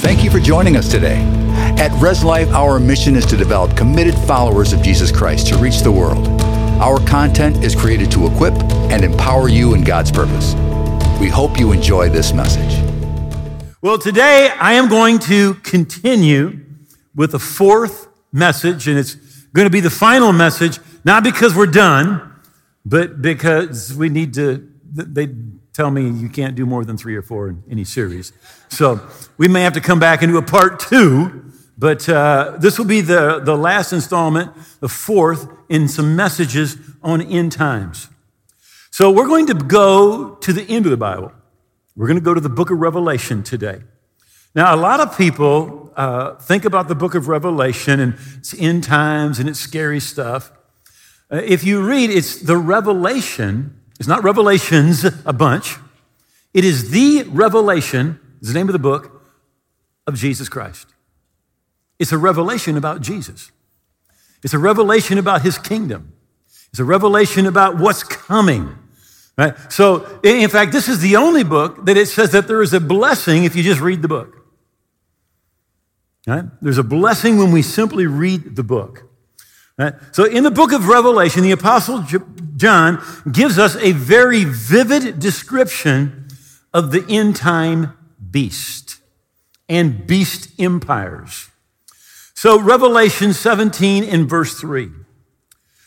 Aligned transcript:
Thank 0.00 0.24
you 0.24 0.30
for 0.30 0.40
joining 0.40 0.78
us 0.78 0.88
today. 0.88 1.18
At 1.78 1.92
Res 2.00 2.24
Life, 2.24 2.48
our 2.52 2.80
mission 2.80 3.16
is 3.16 3.26
to 3.26 3.36
develop 3.36 3.76
committed 3.76 4.14
followers 4.20 4.72
of 4.72 4.80
Jesus 4.80 5.12
Christ 5.12 5.48
to 5.48 5.58
reach 5.58 5.80
the 5.80 5.92
world. 5.92 6.26
Our 6.80 6.98
content 7.06 7.62
is 7.62 7.76
created 7.76 8.10
to 8.12 8.26
equip 8.26 8.54
and 8.90 9.04
empower 9.04 9.50
you 9.50 9.74
in 9.74 9.84
God's 9.84 10.10
purpose. 10.10 10.54
We 11.20 11.28
hope 11.28 11.60
you 11.60 11.72
enjoy 11.72 12.08
this 12.08 12.32
message. 12.32 12.82
Well, 13.82 13.98
today 13.98 14.50
I 14.58 14.72
am 14.72 14.88
going 14.88 15.18
to 15.18 15.52
continue 15.56 16.60
with 17.14 17.32
the 17.32 17.38
fourth 17.38 18.08
message, 18.32 18.88
and 18.88 18.98
it's 18.98 19.16
going 19.52 19.66
to 19.66 19.70
be 19.70 19.80
the 19.80 19.90
final 19.90 20.32
message, 20.32 20.78
not 21.04 21.24
because 21.24 21.54
we're 21.54 21.66
done, 21.66 22.40
but 22.86 23.20
because 23.20 23.92
we 23.92 24.08
need 24.08 24.32
to, 24.34 24.66
they 24.92 25.26
tell 25.80 25.90
me 25.90 26.10
you 26.10 26.28
can't 26.28 26.54
do 26.54 26.66
more 26.66 26.84
than 26.84 26.98
three 26.98 27.16
or 27.16 27.22
four 27.22 27.48
in 27.48 27.62
any 27.70 27.84
series. 27.84 28.34
So 28.68 29.00
we 29.38 29.48
may 29.48 29.62
have 29.62 29.72
to 29.72 29.80
come 29.80 29.98
back 29.98 30.20
and 30.20 30.30
do 30.30 30.36
a 30.36 30.42
part 30.42 30.78
two, 30.78 31.50
but 31.78 32.06
uh, 32.06 32.58
this 32.60 32.78
will 32.78 32.84
be 32.84 33.00
the, 33.00 33.40
the 33.42 33.56
last 33.56 33.90
installment, 33.94 34.52
the 34.80 34.90
fourth, 34.90 35.48
in 35.70 35.88
some 35.88 36.14
messages 36.14 36.76
on 37.02 37.22
end 37.22 37.52
times. 37.52 38.10
So 38.90 39.10
we're 39.10 39.26
going 39.26 39.46
to 39.46 39.54
go 39.54 40.34
to 40.34 40.52
the 40.52 40.64
end 40.64 40.84
of 40.84 40.90
the 40.90 40.98
Bible. 40.98 41.32
We're 41.96 42.08
going 42.08 42.18
to 42.18 42.24
go 42.24 42.34
to 42.34 42.42
the 42.42 42.50
book 42.50 42.70
of 42.70 42.78
Revelation 42.78 43.42
today. 43.42 43.80
Now, 44.54 44.74
a 44.74 44.76
lot 44.76 45.00
of 45.00 45.16
people 45.16 45.94
uh, 45.96 46.34
think 46.34 46.66
about 46.66 46.88
the 46.88 46.94
book 46.94 47.14
of 47.14 47.26
Revelation 47.26 48.00
and 48.00 48.18
it's 48.36 48.52
end 48.60 48.84
times 48.84 49.38
and 49.38 49.48
it's 49.48 49.60
scary 49.60 50.00
stuff. 50.00 50.52
Uh, 51.32 51.36
if 51.36 51.64
you 51.64 51.80
read, 51.80 52.10
it's 52.10 52.36
the 52.36 52.58
revelation, 52.58 53.79
it's 54.00 54.08
not 54.08 54.24
revelations, 54.24 55.04
a 55.26 55.32
bunch. 55.32 55.76
It 56.54 56.64
is 56.64 56.90
the 56.90 57.24
revelation, 57.24 58.18
is 58.40 58.48
the 58.48 58.54
name 58.54 58.66
of 58.68 58.72
the 58.72 58.78
book, 58.78 59.22
of 60.06 60.14
Jesus 60.14 60.48
Christ. 60.48 60.88
It's 61.98 62.10
a 62.10 62.18
revelation 62.18 62.78
about 62.78 63.02
Jesus. 63.02 63.52
It's 64.42 64.54
a 64.54 64.58
revelation 64.58 65.18
about 65.18 65.42
his 65.42 65.58
kingdom. 65.58 66.14
It's 66.70 66.80
a 66.80 66.84
revelation 66.84 67.44
about 67.44 67.78
what's 67.78 68.02
coming. 68.02 68.74
Right? 69.36 69.54
So, 69.70 70.20
in 70.22 70.48
fact, 70.48 70.72
this 70.72 70.88
is 70.88 71.00
the 71.00 71.16
only 71.16 71.44
book 71.44 71.84
that 71.84 71.98
it 71.98 72.08
says 72.08 72.32
that 72.32 72.48
there 72.48 72.62
is 72.62 72.72
a 72.72 72.80
blessing 72.80 73.44
if 73.44 73.54
you 73.54 73.62
just 73.62 73.82
read 73.82 74.00
the 74.00 74.08
book. 74.08 74.34
Right? 76.26 76.44
There's 76.62 76.78
a 76.78 76.82
blessing 76.82 77.36
when 77.36 77.52
we 77.52 77.60
simply 77.60 78.06
read 78.06 78.56
the 78.56 78.62
book. 78.62 79.09
Right? 79.80 79.94
So, 80.12 80.24
in 80.24 80.42
the 80.44 80.50
book 80.50 80.72
of 80.72 80.88
Revelation, 80.88 81.42
the 81.42 81.52
Apostle 81.52 82.04
John 82.56 83.02
gives 83.32 83.58
us 83.58 83.76
a 83.76 83.92
very 83.92 84.44
vivid 84.44 85.18
description 85.18 86.28
of 86.74 86.92
the 86.92 87.02
end 87.08 87.36
time 87.36 87.96
beast 88.30 89.00
and 89.70 90.06
beast 90.06 90.50
empires. 90.60 91.48
So, 92.34 92.60
Revelation 92.60 93.32
17 93.32 94.04
in 94.04 94.28
verse 94.28 94.60
3. 94.60 94.90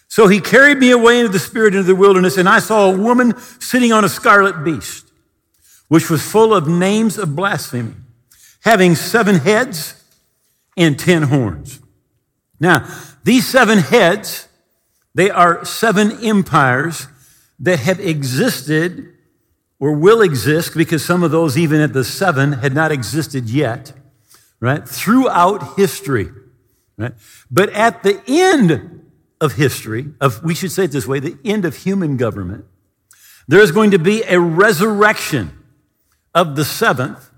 So 0.07 0.28
he 0.28 0.39
carried 0.39 0.80
me 0.80 0.89
away 0.89 1.19
into 1.19 1.31
the 1.31 1.39
spirit 1.39 1.75
into 1.75 1.83
the 1.83 1.95
wilderness, 1.95 2.38
and 2.38 2.50
I 2.50 2.59
saw 2.59 2.91
a 2.91 2.97
woman 2.97 3.39
sitting 3.59 3.91
on 3.91 4.03
a 4.03 4.09
scarlet 4.09 4.63
beast, 4.63 5.05
which 5.88 6.09
was 6.09 6.23
full 6.23 6.53
of 6.53 6.67
names 6.67 7.19
of 7.19 7.35
blasphemy, 7.35 7.94
having 8.61 8.95
seven 8.95 9.35
heads 9.35 10.03
and 10.78 10.97
ten 10.97 11.23
horns. 11.23 11.80
Now, 12.59 12.88
these 13.23 13.47
seven 13.47 13.79
heads, 13.79 14.47
they 15.16 15.29
are 15.29 15.63
seven 15.66 16.23
empires 16.23 17.07
that 17.59 17.79
have 17.79 17.99
existed 17.99 19.13
or 19.79 19.93
will 19.93 20.21
exist 20.21 20.75
because 20.75 21.03
some 21.03 21.23
of 21.23 21.31
those, 21.31 21.57
even 21.57 21.81
at 21.81 21.94
the 21.94 22.03
seven, 22.03 22.53
had 22.53 22.73
not 22.73 22.91
existed 22.91 23.49
yet, 23.49 23.94
right? 24.59 24.88
Throughout 24.88 25.77
history, 25.77 26.29
right? 26.97 27.13
But 27.51 27.69
at 27.71 28.03
the 28.03 28.21
end 28.27 29.01
of 29.39 29.53
history, 29.53 30.13
of, 30.21 30.44
we 30.44 30.55
should 30.55 30.71
say 30.71 30.85
it 30.85 30.91
this 30.91 31.07
way, 31.07 31.19
the 31.19 31.38
end 31.44 31.66
of 31.66 31.75
human 31.75 32.17
government, 32.17 32.66
there 33.47 33.59
is 33.59 33.72
going 33.72 33.91
to 33.91 34.00
be 34.00 34.23
a 34.23 34.40
resurrection 34.40 35.51
of 36.34 36.55
the 36.55 36.66
seventh. 36.66 37.29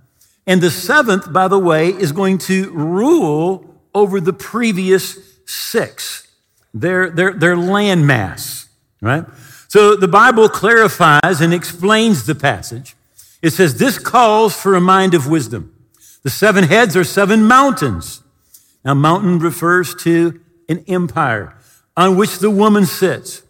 And 0.47 0.61
the 0.61 0.69
seventh, 0.69 1.33
by 1.33 1.47
the 1.47 1.57
way, 1.57 1.89
is 1.89 2.11
going 2.11 2.37
to 2.39 2.69
rule 2.71 3.81
over 3.93 4.21
the 4.21 4.33
previous 4.33 5.34
six, 5.45 6.27
their, 6.73 7.09
their, 7.09 7.33
their 7.33 7.55
landmass, 7.55 8.67
right? 9.01 9.25
So 9.67 9.95
the 9.95 10.07
Bible 10.07 10.49
clarifies 10.49 11.41
and 11.41 11.53
explains 11.53 12.25
the 12.25 12.35
passage. 12.35 12.95
It 13.41 13.51
says, 13.51 13.77
This 13.77 13.99
calls 13.99 14.55
for 14.55 14.75
a 14.75 14.81
mind 14.81 15.13
of 15.13 15.27
wisdom. 15.27 15.75
The 16.23 16.29
seven 16.29 16.63
heads 16.63 16.95
are 16.95 17.03
seven 17.03 17.43
mountains. 17.43 18.23
Now, 18.83 18.93
mountain 18.93 19.39
refers 19.39 19.95
to 20.03 20.39
an 20.69 20.83
empire 20.87 21.55
on 21.97 22.17
which 22.17 22.39
the 22.39 22.49
woman 22.49 22.85
sits. 22.85 23.41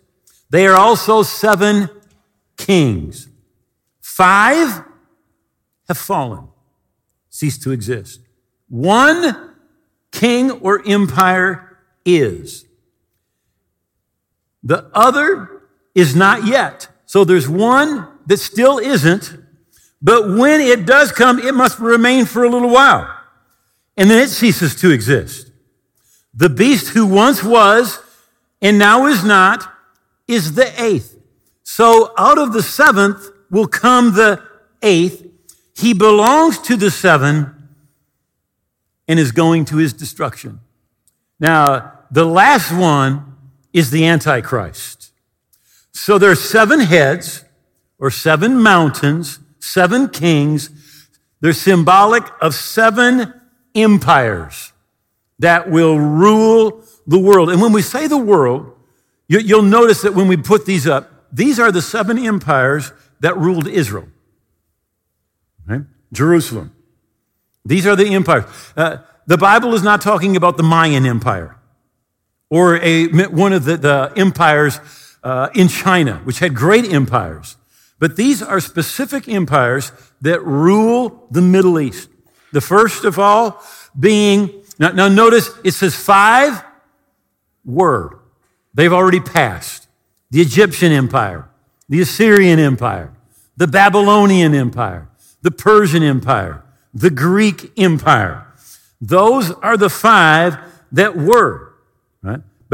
They 0.50 0.68
are 0.68 0.76
also 0.76 1.24
seven 1.24 1.90
kings. 2.58 3.28
Five 4.02 4.84
have 5.88 5.98
fallen, 5.98 6.48
ceased 7.30 7.64
to 7.64 7.72
exist. 7.72 8.22
One 8.68 9.54
king 10.12 10.52
or 10.52 10.82
empire 10.88 11.65
is. 12.06 12.66
The 14.64 14.90
other 14.94 15.64
is 15.94 16.16
not 16.16 16.46
yet. 16.46 16.88
So 17.06 17.24
there's 17.24 17.50
one 17.50 18.08
that 18.26 18.38
still 18.38 18.78
isn't, 18.78 19.38
but 20.02 20.30
when 20.30 20.62
it 20.62 20.86
does 20.86 21.12
come, 21.12 21.40
it 21.40 21.54
must 21.54 21.80
remain 21.80 22.26
for 22.26 22.44
a 22.44 22.50
little 22.50 22.70
while. 22.70 23.12
And 23.98 24.10
then 24.10 24.22
it 24.22 24.30
ceases 24.30 24.76
to 24.76 24.92
exist. 24.92 25.52
The 26.34 26.50
beast 26.50 26.90
who 26.90 27.06
once 27.06 27.44
was 27.44 28.00
and 28.62 28.78
now 28.78 29.06
is 29.06 29.24
not, 29.24 29.72
is 30.28 30.54
the 30.54 30.82
eighth. 30.82 31.18
So 31.64 32.14
out 32.18 32.38
of 32.38 32.52
the 32.52 32.64
seventh 32.64 33.30
will 33.50 33.68
come 33.68 34.14
the 34.14 34.42
eighth. 34.82 35.26
He 35.76 35.94
belongs 35.94 36.60
to 36.64 36.76
the 36.76 36.92
seven 36.92 37.70
and 39.08 39.20
is 39.20 39.32
going 39.32 39.66
to 39.66 39.78
his 39.78 39.94
destruction. 39.94 40.60
Now, 41.40 41.95
the 42.12 42.26
last 42.26 42.72
one 42.72 43.36
is 43.74 43.92
the 43.92 44.06
Antichrist. 44.06 45.12
So 45.92 46.18
there's 46.18 46.42
seven 46.42 46.80
heads 46.80 47.44
or 48.00 48.12
seven 48.12 48.62
mountains, 48.62 49.40
seven 49.60 50.10
kings. 50.10 50.70
They're 51.42 51.54
symbolic 51.54 52.24
of 52.42 52.54
seven 52.54 53.34
empires 53.74 54.74
that 55.40 55.70
will 55.70 56.00
rule 56.00 56.84
the 57.08 57.20
world. 57.20 57.50
And 57.50 57.62
when 57.62 57.74
we 57.74 57.82
say 57.82 58.08
the 58.08 58.18
world, 58.18 58.72
you, 59.28 59.56
will 59.56 59.64
notice 59.64 60.02
that 60.02 60.14
when 60.14 60.28
we 60.28 60.38
put 60.38 60.66
these 60.66 60.88
up, 60.88 61.12
these 61.32 61.60
are 61.60 61.72
the 61.72 61.82
seven 61.82 62.18
empires 62.18 62.92
that 63.20 63.36
ruled 63.38 63.68
Israel. 63.68 64.08
Right? 65.68 65.82
Jerusalem. 66.14 66.74
These 67.66 67.88
are 67.88 67.96
the 67.96 68.14
empires. 68.14 68.46
Uh, 68.78 68.98
the 69.26 69.38
Bible 69.38 69.74
is 69.74 69.82
not 69.82 70.02
talking 70.02 70.36
about 70.36 70.58
the 70.58 70.64
Mayan 70.64 71.06
Empire 71.06 71.55
or 72.50 72.78
a, 72.78 73.08
one 73.28 73.54
of 73.54 73.66
the, 73.66 73.78
the 73.78 74.14
empires 74.16 74.80
uh, 75.24 75.50
in 75.56 75.68
China, 75.68 76.22
which 76.24 76.40
had 76.40 76.54
great 76.54 76.86
empires. 76.86 77.58
But 78.00 78.16
these 78.16 78.42
are 78.44 78.60
specific 78.60 79.28
empires 79.28 79.92
that 80.22 80.44
rule 80.44 81.28
the 81.32 81.42
Middle 81.42 81.80
East. 81.80 82.10
The 82.52 82.62
first 82.62 83.06
of 83.06 83.18
all 83.18 83.64
being, 83.98 84.64
now, 84.78 84.92
now 84.92 85.08
notice 85.08 85.50
it 85.64 85.72
says 85.72 85.96
five 85.96 86.64
were. 87.64 88.20
They've 88.74 88.94
already 88.94 89.22
passed. 89.22 89.88
The 90.32 90.42
Egyptian 90.42 90.92
Empire, 90.92 91.48
the 91.88 92.02
Assyrian 92.02 92.60
Empire, 92.60 93.14
the 93.58 93.68
Babylonian 93.68 94.54
Empire, 94.54 95.08
the 95.42 95.52
Persian 95.52 96.04
Empire, 96.04 96.64
the 96.94 97.10
Greek 97.10 97.72
Empire. 97.78 98.46
Those 99.00 99.52
are 99.52 99.78
the 99.78 99.90
five 99.90 100.58
that 100.92 101.16
were? 101.16 101.75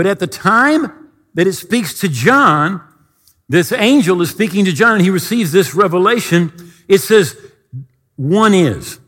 But 0.01 0.07
at 0.07 0.17
the 0.17 0.25
time 0.25 1.11
that 1.35 1.45
it 1.45 1.53
speaks 1.53 1.99
to 1.99 2.09
John, 2.09 2.81
this 3.47 3.71
angel 3.71 4.19
is 4.23 4.31
speaking 4.31 4.65
to 4.65 4.71
John 4.71 4.93
and 4.93 5.03
he 5.03 5.11
receives 5.11 5.51
this 5.51 5.75
revelation. 5.75 6.51
It 6.87 7.01
says, 7.01 7.37
one 8.15 8.55
is. 8.55 8.99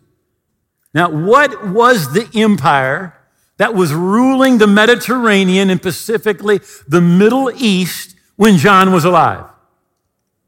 Now, 0.94 1.10
what 1.10 1.68
was 1.68 2.14
the 2.14 2.30
empire 2.36 3.20
that 3.58 3.74
was 3.74 3.92
ruling 3.92 4.60
the 4.60 4.68
Mediterranean 4.68 5.72
and 5.72 5.80
specifically 5.80 6.60
the 6.88 7.02
Middle 7.02 7.50
East 7.56 8.16
when 8.36 8.58
John 8.58 8.92
was 8.92 9.04
alive. 9.04 9.46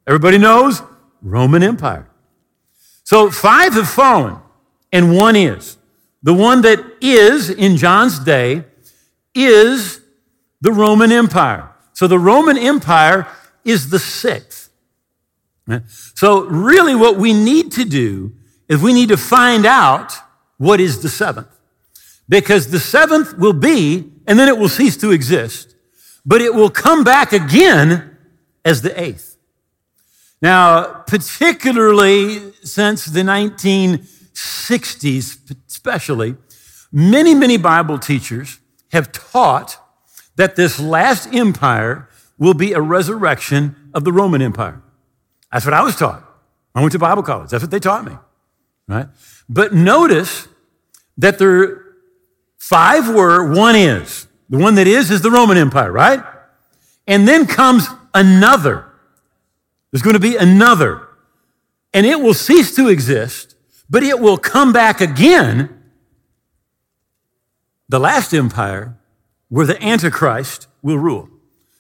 Everybody 0.06 0.38
knows 0.38 0.84
Roman 1.24 1.64
Empire. 1.64 2.08
So 3.04 3.32
five 3.32 3.74
have 3.74 3.90
fallen 3.90 4.38
and 4.94 5.18
one 5.18 5.36
is. 5.36 5.80
The 6.22 6.36
one 6.36 6.62
that 6.62 6.86
is 7.02 7.50
in 7.50 7.78
John's 7.78 8.20
day 8.20 8.66
is 9.34 10.02
the 10.66 10.72
Roman 10.72 11.12
Empire. 11.12 11.70
So 11.94 12.08
the 12.08 12.18
Roman 12.18 12.58
Empire 12.58 13.28
is 13.64 13.92
the 13.92 14.00
sixth. 14.00 14.72
So 16.16 16.46
really 16.46 16.96
what 16.96 17.18
we 17.18 17.34
need 17.34 17.72
to 17.74 17.86
do 17.86 18.34
is 18.68 18.82
we 18.82 18.92
need 18.92 19.10
to 19.10 19.18
find 19.18 19.68
out 19.68 20.14
what 20.58 20.82
is 20.82 21.04
the 21.04 21.10
seventh. 21.10 21.56
Because 22.28 22.72
the 22.72 22.80
seventh 22.80 23.38
will 23.38 23.54
be, 23.54 24.12
and 24.26 24.40
then 24.40 24.48
it 24.48 24.58
will 24.58 24.68
cease 24.68 24.98
to 24.98 25.12
exist, 25.12 25.76
but 26.26 26.42
it 26.42 26.56
will 26.56 26.72
come 26.72 27.04
back 27.04 27.32
again 27.32 28.18
as 28.66 28.82
the 28.82 29.00
eighth. 29.00 29.38
Now, 30.42 31.04
particularly 31.06 32.54
since 32.64 33.06
the 33.06 33.22
1960s, 33.22 35.56
especially, 35.70 36.38
many, 36.92 37.36
many 37.36 37.58
Bible 37.58 38.00
teachers 38.00 38.60
have 38.92 39.12
taught 39.12 39.85
that 40.36 40.56
this 40.56 40.80
last 40.80 41.34
empire 41.34 42.10
will 42.38 42.54
be 42.54 42.74
a 42.74 42.82
resurrection 42.82 43.92
of 43.94 44.04
the 44.04 44.12
Roman 44.12 44.42
Empire. 44.42 44.82
That's 45.52 45.66
what 45.66 45.74
I 45.74 45.84
was 45.84 45.96
taught. 45.96 46.24
I 46.74 46.82
went 46.82 46.92
to 46.92 47.00
Bible 47.00 47.24
college. 47.24 47.50
That's 47.50 47.64
what 47.64 47.72
they 47.72 47.80
taught 47.80 48.06
me. 48.06 48.18
Right? 48.88 49.08
But 49.48 49.74
notice 49.74 50.48
that 51.18 51.40
there 51.40 51.82
five 52.58 53.08
were, 53.08 53.54
one 53.54 53.76
is. 53.76 54.28
The 54.50 54.58
one 54.58 54.76
that 54.76 54.88
is 54.88 55.10
is 55.10 55.22
the 55.22 55.32
Roman 55.32 55.58
Empire, 55.58 55.92
right? 55.92 56.24
And 57.08 57.28
then 57.28 57.48
comes 57.48 57.88
another. 58.14 58.86
There's 59.92 60.02
going 60.02 60.16
to 60.16 60.20
be 60.20 60.36
another. 60.36 61.08
And 61.94 62.06
it 62.06 62.20
will 62.20 62.34
cease 62.34 62.76
to 62.76 62.90
exist, 62.90 63.56
but 63.90 64.04
it 64.04 64.20
will 64.20 64.38
come 64.38 64.74
back 64.74 65.00
again. 65.00 65.84
The 67.88 68.00
last 68.00 68.34
empire 68.34 68.98
where 69.50 69.66
the 69.66 69.82
Antichrist 69.84 70.68
will 70.82 70.98
rule. 70.98 71.30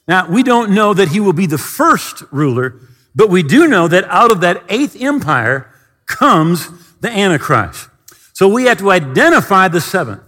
Now, 0.07 0.29
we 0.29 0.43
don't 0.43 0.71
know 0.71 0.93
that 0.93 1.09
he 1.09 1.19
will 1.19 1.33
be 1.33 1.47
the 1.47 1.57
first 1.57 2.23
ruler, 2.31 2.79
but 3.15 3.29
we 3.29 3.43
do 3.43 3.67
know 3.67 3.87
that 3.87 4.03
out 4.05 4.31
of 4.31 4.41
that 4.41 4.63
eighth 4.69 4.99
empire 5.01 5.71
comes 6.05 6.69
the 7.01 7.09
Antichrist. 7.09 7.89
So 8.33 8.47
we 8.47 8.65
have 8.65 8.79
to 8.79 8.91
identify 8.91 9.67
the 9.67 9.81
seventh. 9.81 10.21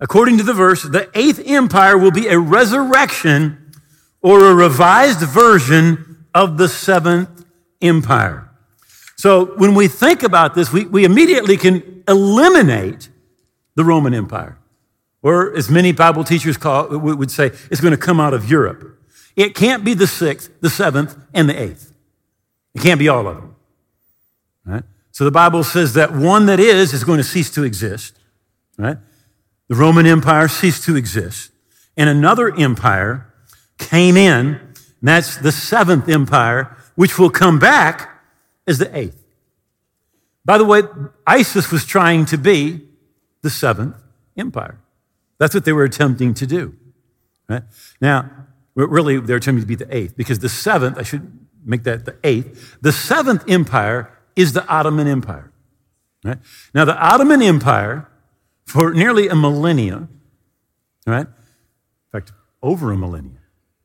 According 0.00 0.38
to 0.38 0.42
the 0.42 0.54
verse, 0.54 0.82
the 0.82 1.08
eighth 1.14 1.40
empire 1.46 1.96
will 1.96 2.10
be 2.10 2.26
a 2.26 2.38
resurrection 2.38 3.72
or 4.20 4.46
a 4.46 4.54
revised 4.54 5.20
version 5.20 6.26
of 6.34 6.58
the 6.58 6.68
seventh 6.68 7.44
empire. 7.80 8.50
So 9.16 9.56
when 9.56 9.74
we 9.74 9.86
think 9.86 10.22
about 10.24 10.54
this, 10.54 10.72
we, 10.72 10.86
we 10.86 11.04
immediately 11.04 11.56
can 11.56 12.02
eliminate 12.08 13.08
the 13.76 13.84
Roman 13.84 14.14
Empire. 14.14 14.58
Or 15.22 15.56
as 15.56 15.70
many 15.70 15.92
Bible 15.92 16.24
teachers 16.24 16.56
call, 16.56 16.88
would 16.88 17.30
say, 17.30 17.52
it's 17.70 17.80
going 17.80 17.92
to 17.92 17.96
come 17.96 18.18
out 18.18 18.34
of 18.34 18.50
Europe. 18.50 18.98
It 19.36 19.54
can't 19.54 19.84
be 19.84 19.94
the 19.94 20.06
sixth, 20.06 20.50
the 20.60 20.68
seventh, 20.68 21.16
and 21.32 21.48
the 21.48 21.60
eighth. 21.60 21.94
It 22.74 22.82
can't 22.82 22.98
be 22.98 23.08
all 23.08 23.26
of 23.28 23.36
them. 23.36 23.54
Right? 24.64 24.82
So 25.12 25.24
the 25.24 25.30
Bible 25.30 25.62
says 25.62 25.94
that 25.94 26.12
one 26.12 26.46
that 26.46 26.58
is 26.58 26.92
is 26.92 27.04
going 27.04 27.18
to 27.18 27.24
cease 27.24 27.50
to 27.52 27.62
exist. 27.62 28.18
Right? 28.76 28.98
The 29.68 29.74
Roman 29.76 30.06
Empire 30.06 30.48
ceased 30.48 30.84
to 30.84 30.96
exist. 30.96 31.52
And 31.96 32.08
another 32.08 32.54
empire 32.54 33.32
came 33.78 34.16
in, 34.16 34.56
and 34.56 34.76
that's 35.02 35.36
the 35.36 35.52
seventh 35.52 36.08
empire, 36.08 36.76
which 36.94 37.18
will 37.18 37.30
come 37.30 37.58
back 37.58 38.10
as 38.66 38.78
the 38.78 38.94
eighth. 38.96 39.22
By 40.44 40.58
the 40.58 40.64
way, 40.64 40.82
ISIS 41.26 41.70
was 41.70 41.84
trying 41.84 42.26
to 42.26 42.38
be 42.38 42.80
the 43.42 43.50
seventh 43.50 43.96
empire. 44.36 44.78
That's 45.42 45.54
what 45.54 45.64
they 45.64 45.72
were 45.72 45.82
attempting 45.82 46.34
to 46.34 46.46
do. 46.46 46.76
Right? 47.48 47.64
Now, 48.00 48.30
really, 48.76 49.18
they're 49.18 49.38
attempting 49.38 49.62
to 49.62 49.66
be 49.66 49.74
the 49.74 49.92
eighth 49.92 50.16
because 50.16 50.38
the 50.38 50.48
seventh, 50.48 50.96
I 50.96 51.02
should 51.02 51.36
make 51.64 51.82
that 51.82 52.04
the 52.04 52.14
eighth, 52.22 52.76
the 52.80 52.92
seventh 52.92 53.50
empire 53.50 54.16
is 54.36 54.52
the 54.52 54.64
Ottoman 54.68 55.08
Empire. 55.08 55.50
Right? 56.24 56.38
Now, 56.72 56.84
the 56.84 56.96
Ottoman 56.96 57.42
Empire, 57.42 58.08
for 58.66 58.94
nearly 58.94 59.26
a 59.26 59.34
millennia, 59.34 60.06
right? 61.08 61.26
In 61.26 62.12
fact, 62.12 62.30
over 62.62 62.92
a 62.92 62.96
millennia, 62.96 63.40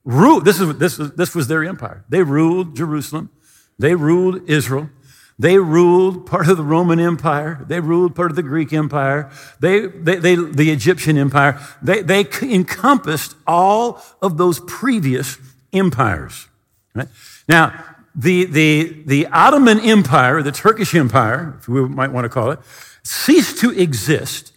ruled, 0.05 0.45
this, 0.45 0.59
is, 0.59 0.77
this, 0.77 0.99
is, 0.99 1.13
this 1.13 1.33
was 1.33 1.47
their 1.47 1.63
empire. 1.63 2.05
They 2.07 2.21
ruled 2.21 2.75
Jerusalem, 2.75 3.31
they 3.79 3.95
ruled 3.95 4.47
Israel, 4.47 4.91
they 5.39 5.59
ruled 5.59 6.25
part 6.25 6.49
of 6.49 6.57
the 6.57 6.63
Roman 6.63 6.99
Empire. 6.99 7.63
They 7.67 7.79
ruled 7.79 8.15
part 8.15 8.31
of 8.31 8.35
the 8.35 8.43
Greek 8.43 8.73
Empire. 8.73 9.29
They, 9.59 9.85
they, 9.85 10.15
they, 10.15 10.35
the 10.35 10.71
Egyptian 10.71 11.17
Empire. 11.17 11.59
They, 11.81 12.01
they 12.01 12.25
encompassed 12.41 13.35
all 13.45 14.01
of 14.21 14.37
those 14.37 14.59
previous 14.61 15.37
empires. 15.71 16.47
Right? 16.95 17.07
Now, 17.47 17.83
the, 18.15 18.45
the, 18.45 19.03
the 19.05 19.27
Ottoman 19.27 19.79
Empire, 19.79 20.41
the 20.41 20.51
Turkish 20.51 20.95
Empire, 20.95 21.55
if 21.59 21.67
we 21.67 21.87
might 21.87 22.11
want 22.11 22.25
to 22.25 22.29
call 22.29 22.49
it, 22.49 22.59
ceased 23.03 23.59
to 23.59 23.69
exist 23.69 24.53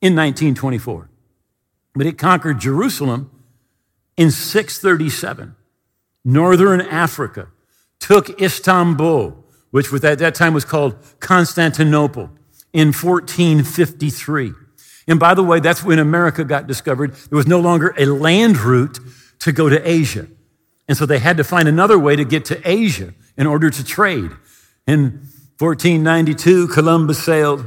in 0.00 0.16
1924. 0.16 1.08
But 1.94 2.06
it 2.06 2.18
conquered 2.18 2.58
Jerusalem 2.58 3.30
in 4.16 4.32
637. 4.32 5.54
Northern 6.24 6.80
Africa 6.80 7.48
took 8.00 8.40
Istanbul, 8.42 9.44
which 9.70 9.92
at 9.92 10.18
that 10.18 10.34
time 10.34 10.54
was 10.54 10.64
called 10.64 10.96
Constantinople, 11.20 12.30
in 12.72 12.88
1453. 12.88 14.52
And 15.08 15.18
by 15.18 15.34
the 15.34 15.42
way, 15.42 15.60
that's 15.60 15.82
when 15.82 15.98
America 15.98 16.44
got 16.44 16.66
discovered. 16.66 17.14
There 17.14 17.36
was 17.36 17.46
no 17.46 17.58
longer 17.60 17.94
a 17.96 18.04
land 18.04 18.58
route 18.58 18.98
to 19.40 19.52
go 19.52 19.68
to 19.68 19.88
Asia. 19.88 20.26
And 20.88 20.96
so 20.96 21.06
they 21.06 21.18
had 21.18 21.38
to 21.38 21.44
find 21.44 21.68
another 21.68 21.98
way 21.98 22.16
to 22.16 22.24
get 22.24 22.44
to 22.46 22.60
Asia 22.68 23.14
in 23.36 23.46
order 23.46 23.70
to 23.70 23.84
trade. 23.84 24.30
In 24.86 25.22
1492, 25.58 26.68
Columbus 26.68 27.22
sailed 27.22 27.64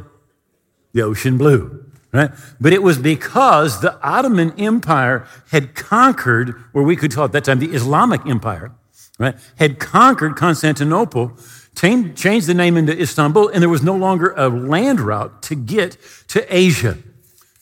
the 0.93 1.01
ocean 1.01 1.37
blue, 1.37 1.85
right? 2.13 2.31
But 2.61 2.73
it 2.73 2.83
was 2.83 2.97
because 2.97 3.81
the 3.81 3.99
Ottoman 4.01 4.53
Empire 4.59 5.25
had 5.51 5.75
conquered, 5.75 6.55
or 6.73 6.83
we 6.83 6.95
could 6.95 7.13
call 7.13 7.25
at 7.25 7.31
that 7.31 7.45
time 7.45 7.59
the 7.59 7.73
Islamic 7.73 8.25
Empire, 8.25 8.73
right? 9.17 9.35
Had 9.57 9.79
conquered 9.79 10.35
Constantinople, 10.35 11.37
changed 11.75 12.47
the 12.47 12.53
name 12.53 12.77
into 12.77 12.99
Istanbul, 12.99 13.49
and 13.49 13.61
there 13.61 13.69
was 13.69 13.83
no 13.83 13.95
longer 13.95 14.33
a 14.35 14.49
land 14.49 14.99
route 14.99 15.41
to 15.43 15.55
get 15.55 15.97
to 16.29 16.55
Asia, 16.55 16.97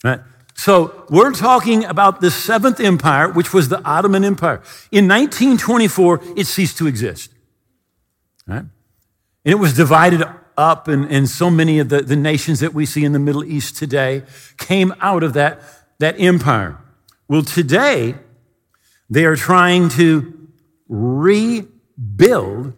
right? 0.04 0.22
So 0.58 1.06
we're 1.10 1.34
talking 1.34 1.86
about 1.86 2.20
the 2.20 2.32
seventh 2.32 2.80
empire, 2.80 3.30
which 3.30 3.54
was 3.54 3.70
the 3.70 3.82
Ottoman 3.84 4.26
Empire. 4.26 4.62
In 4.92 5.08
1924, 5.08 6.22
it 6.36 6.48
ceased 6.48 6.80
to 6.80 6.88
exist. 6.88 7.32
Right? 8.48 8.64
And 8.64 8.72
it 9.46 9.60
was 9.60 9.74
divided 9.74 10.24
up, 10.58 10.88
and, 10.88 11.10
and 11.12 11.30
so 11.30 11.52
many 11.52 11.78
of 11.78 11.90
the, 11.90 12.02
the 12.02 12.16
nations 12.16 12.60
that 12.62 12.74
we 12.74 12.88
see 12.88 13.06
in 13.06 13.12
the 13.12 13.20
Middle 13.20 13.44
East 13.44 13.78
today 13.78 14.24
came 14.58 14.94
out 15.00 15.22
of 15.22 15.34
that, 15.34 15.62
that 16.00 16.20
empire. 16.20 16.80
Well, 17.28 17.44
today, 17.44 18.16
they 19.10 19.26
are 19.26 19.36
trying 19.36 19.90
to 19.90 20.50
rebuild 20.88 22.74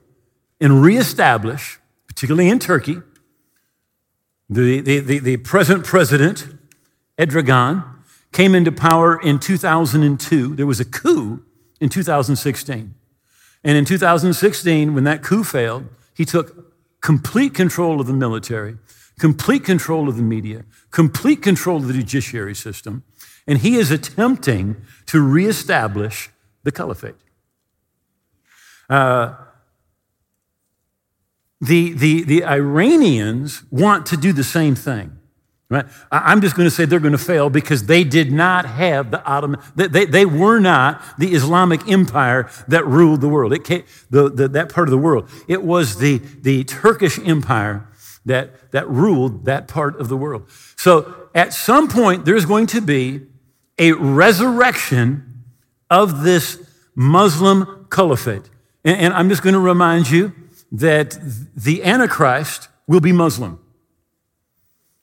and 0.60 0.82
reestablish, 0.82 1.80
particularly 2.08 2.50
in 2.50 2.60
Turkey, 2.60 2.98
the, 4.50 4.82
the, 4.82 5.00
the, 5.00 5.20
the 5.20 5.38
present 5.38 5.86
president 5.86 6.48
Erdogan 7.18 7.84
came 8.32 8.56
into 8.56 8.72
power 8.72 9.20
in 9.22 9.40
2002. 9.40 10.56
There 10.56 10.66
was 10.66 10.80
a 10.80 10.86
coup 10.86 11.44
in 11.80 11.90
2016. 11.90 12.94
And 13.64 13.78
in 13.78 13.86
2016, 13.86 14.94
when 14.94 15.04
that 15.04 15.22
coup 15.22 15.44
failed, 15.44 15.86
he 16.16 16.26
took 16.26 16.74
complete 17.02 17.54
control 17.54 18.00
of 18.00 18.08
the 18.08 18.14
military, 18.14 18.78
complete 19.20 19.64
control 19.64 20.08
of 20.08 20.18
the 20.18 20.24
media, 20.24 20.64
complete 20.92 21.42
control 21.42 21.78
of 21.78 21.88
the 21.88 21.94
judiciary 21.94 22.56
system, 22.56 23.04
and 23.48 23.60
he 23.60 23.76
is 23.76 23.92
attempting 23.92 24.78
to 25.08 25.22
reestablish 25.22 26.30
the 26.64 26.72
caliphate. 26.72 27.16
Uh, 28.90 29.36
the, 31.62 31.94
the, 31.94 32.24
the 32.24 32.46
Iranians 32.46 33.64
want 33.70 34.06
to 34.08 34.18
do 34.18 34.34
the 34.34 34.44
same 34.44 34.76
thing. 34.76 35.20
Right? 35.72 35.86
I'm 36.12 36.42
just 36.42 36.56
going 36.56 36.66
to 36.66 36.74
say 36.74 36.86
they're 36.86 37.00
going 37.00 37.12
to 37.12 37.20
fail 37.20 37.52
because 37.52 37.86
they 37.86 38.04
did 38.04 38.32
not 38.32 38.66
have 38.66 39.12
the 39.12 39.24
Ottoman, 39.24 39.62
they, 39.76 40.06
they 40.06 40.26
were 40.26 40.58
not 40.60 41.04
the 41.20 41.34
Islamic 41.34 41.88
empire 41.88 42.50
that 42.68 42.88
ruled 42.88 43.22
the 43.22 43.30
world. 43.30 43.54
It 43.54 43.64
came, 43.64 43.84
the, 44.10 44.30
the, 44.32 44.48
that 44.48 44.74
part 44.74 44.88
of 44.88 44.92
the 44.92 44.98
world. 44.98 45.30
It 45.48 45.62
was 45.62 46.00
the, 46.00 46.18
the 46.18 46.64
Turkish 46.64 47.20
empire 47.20 47.88
that, 48.26 48.72
that 48.72 48.90
ruled 48.90 49.46
that 49.46 49.68
part 49.68 50.00
of 50.00 50.10
the 50.10 50.18
world. 50.18 50.50
So 50.76 51.30
at 51.36 51.54
some 51.54 51.88
point, 51.88 52.26
there's 52.26 52.46
going 52.46 52.66
to 52.68 52.82
be 52.82 53.28
a 53.78 53.92
resurrection 53.92 55.44
of 55.92 56.24
this 56.24 56.68
Muslim 56.96 57.88
caliphate. 57.92 58.50
And, 58.84 59.00
and 59.00 59.14
I'm 59.14 59.30
just 59.30 59.44
going 59.44 59.54
to 59.54 59.60
remind 59.60 60.10
you 60.10 60.34
that 60.72 61.18
the 61.56 61.84
Antichrist 61.84 62.68
will 62.88 63.00
be 63.00 63.12
Muslim. 63.12 63.60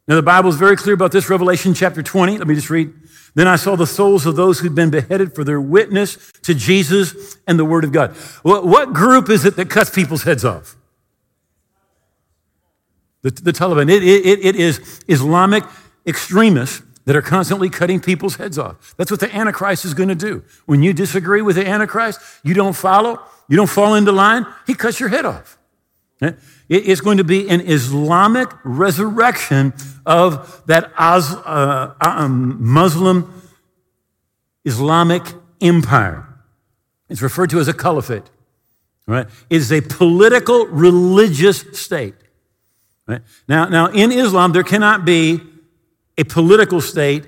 Now, 0.09 0.15
the 0.15 0.23
Bible 0.23 0.49
is 0.51 0.57
very 0.57 0.77
clear 0.77 0.95
about 0.95 1.11
this. 1.11 1.29
Revelation 1.29 1.75
chapter 1.75 2.03
20. 2.03 2.39
Let 2.39 2.47
me 2.47 2.55
just 2.55 2.71
read. 2.71 2.93
Then 3.35 3.49
I 3.49 3.57
saw 3.57 3.77
the 3.77 3.87
souls 3.87 4.25
of 4.25 4.37
those 4.37 4.61
who'd 4.61 4.75
been 4.75 4.91
beheaded 4.91 5.35
for 5.35 5.43
their 5.43 5.61
witness 5.61 6.33
to 6.43 6.55
Jesus 6.55 7.37
and 7.47 7.59
the 7.59 7.65
Word 7.65 7.85
of 7.85 7.93
God. 7.93 8.13
What, 8.43 8.93
group 8.93 9.29
is 9.29 9.45
it 9.45 9.57
that 9.57 9.69
cuts 9.69 9.91
people's 9.91 10.23
heads 10.23 10.45
off? 10.45 10.77
The, 13.23 13.31
the 13.31 13.53
Taliban, 13.53 13.91
it, 13.91 14.03
it, 14.05 14.45
it 14.45 14.57
is 14.57 15.03
Islamic 15.09 15.65
extremists 16.07 16.83
that 17.05 17.17
are 17.17 17.23
constantly 17.23 17.69
cutting 17.69 18.01
people's 18.01 18.37
heads 18.37 18.59
off. 18.59 18.95
That's 18.97 19.11
what 19.11 19.21
the 19.21 19.35
Antichrist 19.35 19.85
is 19.85 19.95
going 19.95 20.09
to 20.09 20.15
do. 20.15 20.45
When 20.67 20.83
you 20.83 20.93
disagree 20.93 21.43
with 21.43 21.57
the 21.57 21.67
Antichrist, 21.67 22.21
you 22.45 22.55
don't 22.55 22.75
follow, 22.75 23.21
you 23.49 23.57
don't 23.57 23.71
fall 23.71 23.95
into 23.95 24.13
line, 24.13 24.47
he 24.67 24.75
cuts 24.75 25.01
your 25.01 25.09
head 25.09 25.25
off. 25.25 25.56
It's 26.69 27.01
going 27.01 27.19
to 27.19 27.25
be 27.25 27.49
an 27.49 27.61
Islamic 27.61 28.49
resurrection 28.65 29.75
of 30.07 30.63
that 30.67 30.93
uh, 30.97 31.95
um, 32.01 32.57
Muslim 32.61 33.33
Islamic 34.65 35.23
empire. 35.61 36.27
It's 37.09 37.23
referred 37.23 37.51
to 37.51 37.61
as 37.61 37.69
a 37.69 37.75
caliphate. 37.75 38.25
Right? 39.07 39.27
It 39.49 39.57
is 39.57 39.71
a 39.71 39.81
political 39.81 40.67
religious 40.67 41.65
state. 41.73 42.15
Right? 43.07 43.23
Now, 43.47 43.67
now, 43.69 43.87
in 43.87 44.11
Islam, 44.11 44.53
there 44.53 44.65
cannot 44.65 45.05
be 45.05 45.41
a 46.19 46.25
political 46.25 46.81
state 46.81 47.25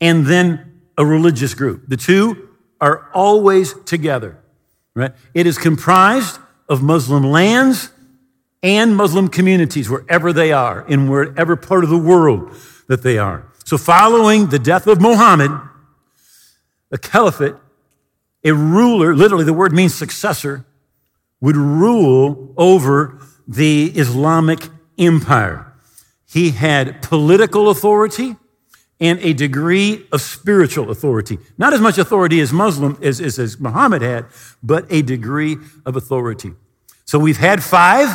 and 0.00 0.26
then 0.26 0.80
a 0.98 1.06
religious 1.06 1.54
group. 1.54 1.84
The 1.86 1.96
two 1.96 2.48
are 2.80 3.08
always 3.14 3.74
together. 3.84 4.38
Right? 4.94 5.12
It 5.32 5.46
is 5.46 5.58
comprised 5.58 6.40
of 6.68 6.82
Muslim 6.82 7.24
lands 7.24 7.90
and 8.62 8.96
Muslim 8.96 9.28
communities 9.28 9.90
wherever 9.90 10.32
they 10.32 10.52
are, 10.52 10.86
in 10.88 11.08
wherever 11.08 11.54
part 11.56 11.84
of 11.84 11.90
the 11.90 11.98
world 11.98 12.54
that 12.88 13.02
they 13.02 13.18
are. 13.18 13.46
So, 13.64 13.76
following 13.78 14.48
the 14.48 14.58
death 14.58 14.86
of 14.86 15.00
Muhammad, 15.00 15.50
the 16.90 16.98
caliphate, 16.98 17.54
a 18.42 18.52
ruler, 18.52 19.14
literally 19.14 19.44
the 19.44 19.52
word 19.52 19.72
means 19.72 19.94
successor, 19.94 20.64
would 21.40 21.56
rule 21.56 22.54
over 22.56 23.18
the 23.46 23.92
Islamic 23.94 24.68
empire. 24.98 25.72
He 26.26 26.50
had 26.50 27.02
political 27.02 27.68
authority 27.68 28.36
and 29.04 29.20
a 29.20 29.34
degree 29.34 30.06
of 30.10 30.20
spiritual 30.22 30.90
authority. 30.90 31.38
Not 31.58 31.74
as 31.74 31.80
much 31.80 31.98
authority 31.98 32.40
as 32.40 32.52
Muslim 32.52 32.98
as, 33.02 33.20
as, 33.20 33.38
as 33.38 33.60
Muhammad 33.60 34.00
had, 34.00 34.24
but 34.62 34.86
a 34.90 35.02
degree 35.02 35.58
of 35.84 35.94
authority. 35.94 36.52
So 37.04 37.18
we've 37.18 37.36
had 37.36 37.62
five 37.62 38.08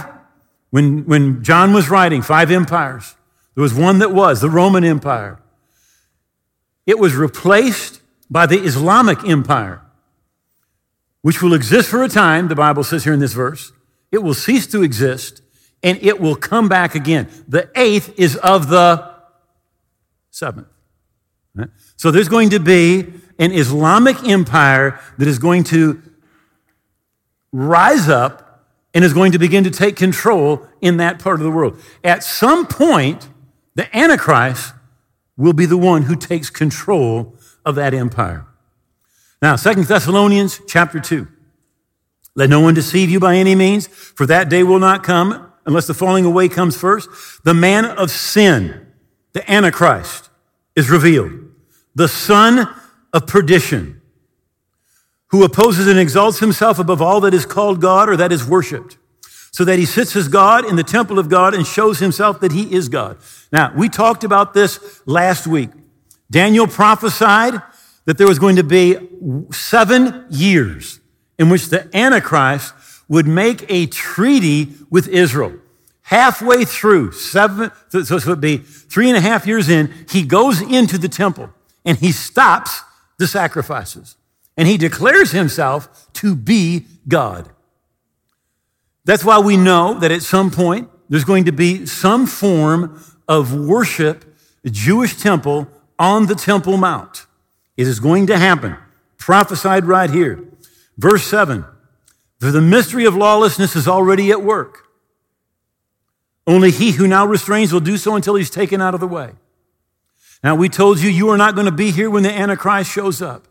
when, 0.72 1.06
when 1.06 1.44
John 1.44 1.74
was 1.74 1.90
writing, 1.90 2.24
five 2.24 2.50
empires. 2.50 3.16
There 3.54 3.62
was 3.62 3.74
one 3.74 4.00
that 4.00 4.12
was 4.12 4.42
the 4.42 4.50
Roman 4.50 4.84
Empire. 4.84 5.40
It 6.88 6.98
was 6.98 7.16
replaced 7.16 8.02
by 8.30 8.48
the 8.48 8.58
Islamic 8.58 9.24
Empire 9.24 9.84
which 11.22 11.42
will 11.42 11.54
exist 11.54 11.90
for 11.90 12.04
a 12.04 12.10
time, 12.10 12.48
the 12.48 12.56
Bible 12.56 12.84
says 12.84 13.04
here 13.04 13.14
in 13.14 13.20
this 13.20 13.34
verse. 13.34 13.72
It 14.12 14.20
will 14.20 14.34
cease 14.34 14.66
to 14.68 14.84
exist 14.84 15.42
and 15.84 15.98
it 16.02 16.20
will 16.20 16.36
come 16.36 16.68
back 16.68 16.96
again. 16.96 17.30
The 17.48 17.70
eighth 17.76 18.18
is 18.18 18.36
of 18.38 18.70
the 18.70 19.14
seventh. 20.32 20.68
So 21.98 22.12
there's 22.12 22.30
going 22.30 22.50
to 22.52 22.60
be 22.60 23.06
an 23.38 23.52
Islamic 23.52 24.24
empire 24.28 25.00
that 25.18 25.28
is 25.28 25.40
going 25.40 25.64
to 25.66 26.02
rise 27.52 28.08
up 28.08 28.66
and 28.94 29.04
is 29.04 29.14
going 29.14 29.32
to 29.32 29.40
begin 29.40 29.64
to 29.64 29.72
take 29.72 29.96
control 29.96 30.68
in 30.82 30.98
that 30.98 31.20
part 31.20 31.40
of 31.40 31.44
the 31.44 31.52
world. 31.52 31.80
At 32.04 32.24
some 32.24 32.66
point, 32.66 33.30
the 33.76 33.96
Antichrist 33.96 34.74
will 35.38 35.54
be 35.54 35.66
the 35.66 35.78
one 35.78 36.04
who 36.04 36.16
takes 36.16 36.50
control 36.50 37.36
of 37.66 37.76
that 37.76 37.94
empire. 37.94 38.46
Now, 39.42 39.56
Second 39.56 39.86
Thessalonians 39.86 40.60
chapter 40.68 41.00
2. 41.00 41.28
Let 42.36 42.50
no 42.50 42.60
one 42.60 42.74
deceive 42.74 43.10
you 43.10 43.20
by 43.20 43.36
any 43.36 43.56
means, 43.56 43.88
for 43.88 44.26
that 44.26 44.50
day 44.50 44.64
will 44.64 44.80
not 44.80 45.04
come 45.04 45.52
unless 45.66 45.88
the 45.88 45.94
falling 45.94 46.26
away 46.26 46.50
comes 46.50 46.78
first. 46.78 47.10
The 47.44 47.54
man 47.54 47.86
of 47.86 48.12
sin, 48.12 48.88
the 49.34 49.50
Antichrist, 49.50 50.29
is 50.80 50.90
revealed. 50.90 51.32
The 51.94 52.08
son 52.08 52.74
of 53.14 53.28
perdition, 53.28 54.02
who 55.28 55.44
opposes 55.44 55.88
and 55.88 56.00
exalts 56.00 56.40
himself 56.40 56.80
above 56.80 57.02
all 57.02 57.20
that 57.22 57.34
is 57.34 57.46
called 57.46 57.82
God 57.82 58.10
or 58.10 58.18
that 58.18 58.32
is 58.32 58.44
worshiped, 58.46 58.98
so 59.52 59.66
that 59.66 59.78
he 59.78 59.86
sits 59.86 60.16
as 60.16 60.28
God 60.28 60.66
in 60.66 60.76
the 60.76 60.84
temple 60.84 61.20
of 61.20 61.30
God 61.30 61.54
and 61.54 61.68
shows 61.68 62.00
himself 62.00 62.40
that 62.40 62.52
he 62.52 62.74
is 62.74 62.88
God. 62.90 63.18
Now, 63.52 63.74
we 63.76 63.90
talked 63.90 64.24
about 64.24 64.54
this 64.54 65.02
last 65.06 65.46
week. 65.46 65.70
Daniel 66.32 66.68
prophesied 66.68 67.62
that 68.06 68.18
there 68.18 68.28
was 68.28 68.40
going 68.40 68.56
to 68.56 68.64
be 68.64 68.98
seven 69.52 70.26
years 70.30 71.00
in 71.38 71.50
which 71.50 71.68
the 71.68 71.96
Antichrist 71.96 72.74
would 73.08 73.28
make 73.28 73.66
a 73.70 73.88
treaty 73.88 74.74
with 74.90 75.08
Israel. 75.08 75.54
Halfway 76.10 76.66
through, 76.66 77.12
seven, 77.12 77.72
so 77.90 78.00
it 78.00 78.26
would 78.26 78.42
be 78.42 78.58
three 78.58 79.10
and 79.10 79.16
a 79.16 79.22
half 79.22 79.46
years 79.46 79.70
in, 79.70 79.94
he 80.10 80.24
goes 80.24 80.60
into 80.60 80.98
the 80.98 81.08
temple 81.08 81.52
and 81.86 82.00
he 82.00 82.12
stops 82.12 82.82
the 83.20 83.28
sacrifices 83.28 84.16
and 84.58 84.68
he 84.68 84.76
declares 84.76 85.30
himself 85.30 86.12
to 86.14 86.36
be 86.36 86.88
God. 87.08 87.48
That's 89.06 89.24
why 89.24 89.38
we 89.38 89.56
know 89.56 90.00
that 90.00 90.10
at 90.10 90.24
some 90.24 90.50
point 90.50 90.90
there's 91.10 91.26
going 91.26 91.46
to 91.46 91.52
be 91.52 91.86
some 91.86 92.26
form 92.26 93.00
of 93.28 93.54
worship, 93.54 94.26
a 94.66 94.72
Jewish 94.72 95.16
temple 95.16 95.68
on 96.00 96.26
the 96.26 96.34
Temple 96.34 96.78
Mount. 96.78 97.28
It 97.78 97.86
is 97.86 98.00
going 98.00 98.26
to 98.28 98.40
happen. 98.40 98.78
Prophesied 99.20 99.86
right 99.86 100.10
here. 100.10 100.44
Verse 100.98 101.28
7 101.28 101.66
For 102.40 102.50
the 102.50 102.62
mystery 102.62 103.06
of 103.06 103.16
lawlessness 103.16 103.76
is 103.76 103.88
already 103.88 104.32
at 104.32 104.42
work. 104.42 104.89
Only 106.50 106.72
he 106.72 106.94
who 106.94 107.08
now 107.08 107.28
restrains 107.28 107.72
will 107.72 107.80
do 107.80 107.96
so 107.96 108.16
until 108.16 108.34
he's 108.34 108.50
taken 108.50 108.82
out 108.82 108.96
of 108.96 109.00
the 109.00 109.08
way. 109.08 109.34
Now, 110.44 110.56
we 110.56 110.68
told 110.68 110.98
you 110.98 111.08
you 111.08 111.30
are 111.30 111.38
not 111.38 111.54
going 111.54 111.66
to 111.66 111.72
be 111.72 111.92
here 111.92 112.10
when 112.10 112.24
the 112.24 112.34
Antichrist 112.34 112.92
shows 112.92 113.22
up. 113.22 113.48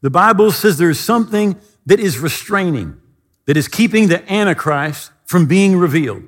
The 0.00 0.08
Bible 0.08 0.50
says 0.50 0.78
there's 0.78 0.98
something 0.98 1.60
that 1.84 2.00
is 2.00 2.18
restraining, 2.18 2.98
that 3.44 3.58
is 3.58 3.68
keeping 3.68 4.08
the 4.08 4.32
Antichrist 4.32 5.12
from 5.26 5.44
being 5.44 5.76
revealed. 5.76 6.22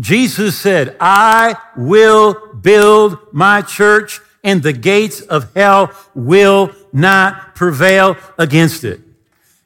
Jesus 0.00 0.56
said, 0.56 0.96
I 0.98 1.56
will 1.76 2.54
build 2.54 3.18
my 3.30 3.60
church 3.60 4.20
and 4.42 4.62
the 4.62 4.72
gates 4.72 5.20
of 5.20 5.52
hell 5.52 5.90
will 6.14 6.70
not 6.94 7.54
prevail 7.54 8.16
against 8.38 8.84
it. 8.84 9.02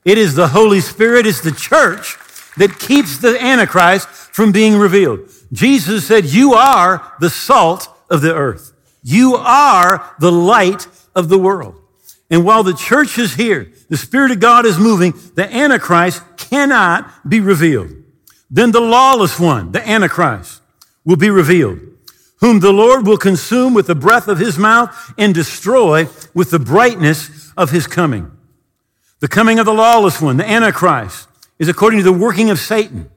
It 0.05 0.19
is 0.19 0.35
the 0.35 0.49
Holy 0.49 0.81
Spirit, 0.81 1.29
it's 1.29 1.43
the 1.43 1.53
church 1.53 2.17
that 2.59 2.79
keeps 2.79 3.19
the 3.19 3.41
Antichrist 3.43 4.09
from 4.09 4.53
being 4.53 4.77
revealed. 4.77 5.31
Jesus 5.53 6.07
said, 6.07 6.27
You 6.27 6.55
are 6.55 7.15
the 7.21 7.31
salt 7.31 7.89
of 8.11 8.21
the 8.21 8.35
earth. 8.35 8.73
You 9.03 9.37
are 9.37 10.15
the 10.19 10.33
light 10.33 10.87
of 11.15 11.29
the 11.29 11.39
world. 11.39 11.81
And 12.31 12.45
while 12.45 12.63
the 12.63 12.75
church 12.75 13.19
is 13.19 13.35
here, 13.35 13.73
the 13.89 13.97
Spirit 13.97 14.31
of 14.31 14.41
God 14.41 14.67
is 14.67 14.79
moving, 14.79 15.15
the 15.35 15.51
Antichrist 15.53 16.23
cannot 16.37 17.11
be 17.29 17.41
revealed. 17.41 17.91
Then 18.51 18.73
the 18.73 18.81
lawless 18.81 19.41
one, 19.41 19.73
the 19.73 19.87
Antichrist, 19.89 20.61
will 21.05 21.17
be 21.17 21.31
revealed 21.31 21.81
whom 22.41 22.61
the 22.61 22.73
Lord 22.73 23.07
will 23.07 23.17
consume 23.17 23.75
with 23.75 23.87
the 23.87 23.95
breath 23.95 24.29
of 24.29 24.39
his 24.39 24.59
mouth 24.59 25.13
and 25.19 25.35
destroy 25.35 26.09
with 26.35 26.51
the 26.51 26.59
brightness 26.59 27.53
of 27.57 27.71
his 27.71 27.87
coming. 27.87 28.31
The 29.21 29.29
coming 29.29 29.59
of 29.59 29.67
the 29.67 29.75
lawless 29.75 30.21
one, 30.21 30.37
the 30.37 30.49
Antichrist, 30.49 31.28
is 31.59 31.69
according 31.69 31.99
to 31.99 32.05
the 32.05 32.13
working 32.13 32.51
of 32.51 32.59
Satan 32.59 33.11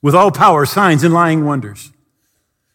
with 0.00 0.14
all 0.14 0.30
power, 0.30 0.64
signs, 0.64 1.02
and 1.02 1.12
lying 1.12 1.44
wonders, 1.44 1.90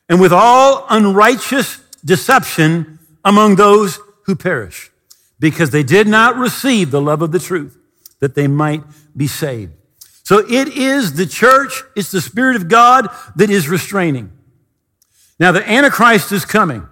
and 0.09 0.19
with 0.19 0.33
all 0.33 0.85
unrighteous 0.89 1.79
deception 2.03 2.99
among 3.23 3.55
those 3.55 3.99
who 4.25 4.35
perish, 4.35 4.91
because 5.39 5.71
they 5.71 5.83
did 5.83 6.07
not 6.07 6.35
receive 6.35 6.91
the 6.91 7.01
love 7.01 7.21
of 7.21 7.31
the 7.31 7.39
truth 7.39 7.77
that 8.19 8.35
they 8.35 8.47
might 8.47 8.83
be 9.15 9.27
saved. 9.27 9.73
So 10.23 10.39
it 10.39 10.69
is 10.69 11.15
the 11.15 11.25
church, 11.25 11.83
it's 11.95 12.11
the 12.11 12.21
Spirit 12.21 12.55
of 12.55 12.69
God 12.69 13.09
that 13.35 13.49
is 13.49 13.67
restraining. 13.67 14.31
Now, 15.39 15.51
the 15.51 15.69
Antichrist 15.69 16.31
is 16.31 16.45
coming, 16.45 16.87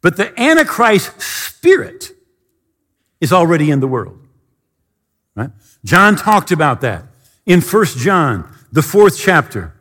but 0.00 0.16
the 0.16 0.38
Antichrist 0.40 1.20
spirit 1.20 2.10
is 3.20 3.32
already 3.32 3.70
in 3.70 3.80
the 3.80 3.86
world. 3.86 4.18
Right? 5.36 5.50
John 5.84 6.16
talked 6.16 6.50
about 6.50 6.80
that 6.80 7.04
in 7.46 7.60
First 7.60 7.98
John, 7.98 8.50
the 8.72 8.82
fourth 8.82 9.18
chapter. 9.18 9.74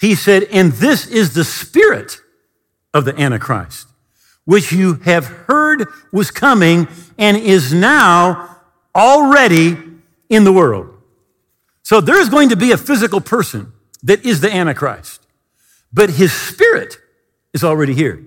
He 0.00 0.14
said, 0.14 0.44
And 0.44 0.72
this 0.72 1.06
is 1.06 1.34
the 1.34 1.44
spirit 1.44 2.18
of 2.94 3.04
the 3.04 3.18
Antichrist, 3.18 3.86
which 4.44 4.72
you 4.72 4.94
have 5.04 5.26
heard 5.26 5.86
was 6.10 6.30
coming 6.30 6.88
and 7.18 7.36
is 7.36 7.72
now 7.72 8.56
already 8.94 9.76
in 10.28 10.44
the 10.44 10.52
world. 10.52 10.88
So 11.82 12.00
there's 12.00 12.28
going 12.28 12.48
to 12.48 12.56
be 12.56 12.72
a 12.72 12.78
physical 12.78 13.20
person 13.20 13.72
that 14.02 14.24
is 14.24 14.40
the 14.40 14.52
Antichrist, 14.52 15.26
but 15.92 16.10
his 16.10 16.32
spirit 16.32 16.96
is 17.52 17.62
already 17.62 17.94
here. 17.94 18.24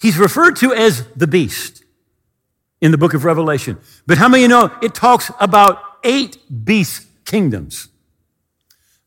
He's 0.00 0.18
referred 0.18 0.56
to 0.56 0.74
as 0.74 1.06
the 1.16 1.26
beast 1.26 1.84
in 2.80 2.90
the 2.90 2.98
book 2.98 3.14
of 3.14 3.24
Revelation. 3.24 3.78
But 4.06 4.18
how 4.18 4.28
many 4.28 4.42
you 4.42 4.48
know 4.48 4.70
it 4.82 4.94
talks 4.94 5.30
about 5.40 5.80
eight 6.06 6.38
beast 6.64 7.06
kingdoms? 7.24 7.88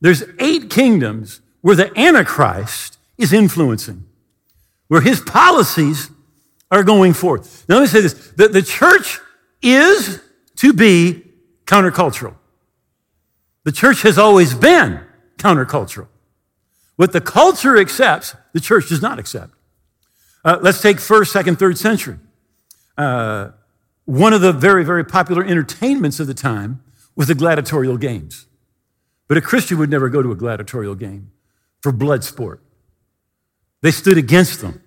There's 0.02 0.24
eight 0.40 0.70
kingdoms 0.70 1.42
where 1.62 1.76
the 1.76 1.98
Antichrist 2.00 2.98
is 3.18 3.34
influencing, 3.34 4.06
where 4.88 5.02
his 5.02 5.20
policies 5.22 6.10
are 6.72 6.84
going 6.84 7.14
forth. 7.14 7.66
Now, 7.68 7.76
let 7.76 7.82
me 7.82 7.88
say 7.88 8.02
this 8.02 8.14
the, 8.32 8.48
the 8.48 8.62
church 8.62 9.20
is 9.62 10.22
to 10.58 10.74
be 10.74 11.24
countercultural. 11.66 12.36
The 13.64 13.72
church 13.72 14.02
has 14.04 14.18
always 14.18 14.54
been 14.54 15.02
countercultural. 15.38 16.08
What 16.96 17.12
the 17.14 17.22
culture 17.22 17.78
accepts, 17.78 18.36
the 18.54 18.60
church 18.60 18.90
does 18.90 19.02
not 19.02 19.20
accept. 19.20 19.54
Uh, 20.44 20.58
let's 20.62 20.82
take 20.82 21.00
first, 21.00 21.32
second, 21.32 21.58
third 21.58 21.78
century. 21.78 22.18
Uh, 22.98 23.52
one 24.06 24.34
of 24.34 24.42
the 24.42 24.52
very, 24.52 24.84
very 24.84 25.06
popular 25.06 25.44
entertainments 25.44 26.20
of 26.20 26.28
the 26.28 26.34
time 26.34 26.82
was 27.20 27.28
the 27.28 27.36
gladiatorial 27.36 27.98
games. 27.98 28.48
But 29.28 29.36
a 29.36 29.42
Christian 29.42 29.78
would 29.78 29.90
never 29.90 30.08
go 30.08 30.24
to 30.24 30.32
a 30.32 30.36
gladiatorial 30.36 30.96
game 30.96 31.32
for 31.82 31.92
blood 31.92 32.24
sport. 32.24 32.62
They 33.82 33.92
stood 33.92 34.18
against 34.18 34.62
them. 34.62 34.82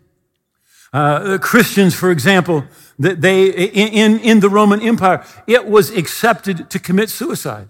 Uh, 0.94 1.36
Christians, 1.36 1.94
for 1.94 2.10
example, 2.10 2.64
that 2.98 3.20
they 3.20 3.48
in, 3.50 4.18
in 4.20 4.40
the 4.40 4.48
Roman 4.48 4.80
Empire, 4.80 5.22
it 5.46 5.66
was 5.66 5.90
accepted 5.90 6.70
to 6.70 6.78
commit 6.78 7.10
suicide. 7.10 7.68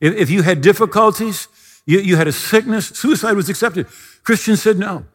If, 0.00 0.14
if 0.16 0.30
you 0.30 0.42
had 0.42 0.62
difficulties, 0.62 1.46
you, 1.86 2.00
you 2.00 2.16
had 2.16 2.26
a 2.26 2.32
sickness, 2.32 2.88
suicide 2.88 3.34
was 3.34 3.48
accepted. 3.48 3.86
Christians 4.24 4.62
said 4.62 4.78
no. 4.78 5.06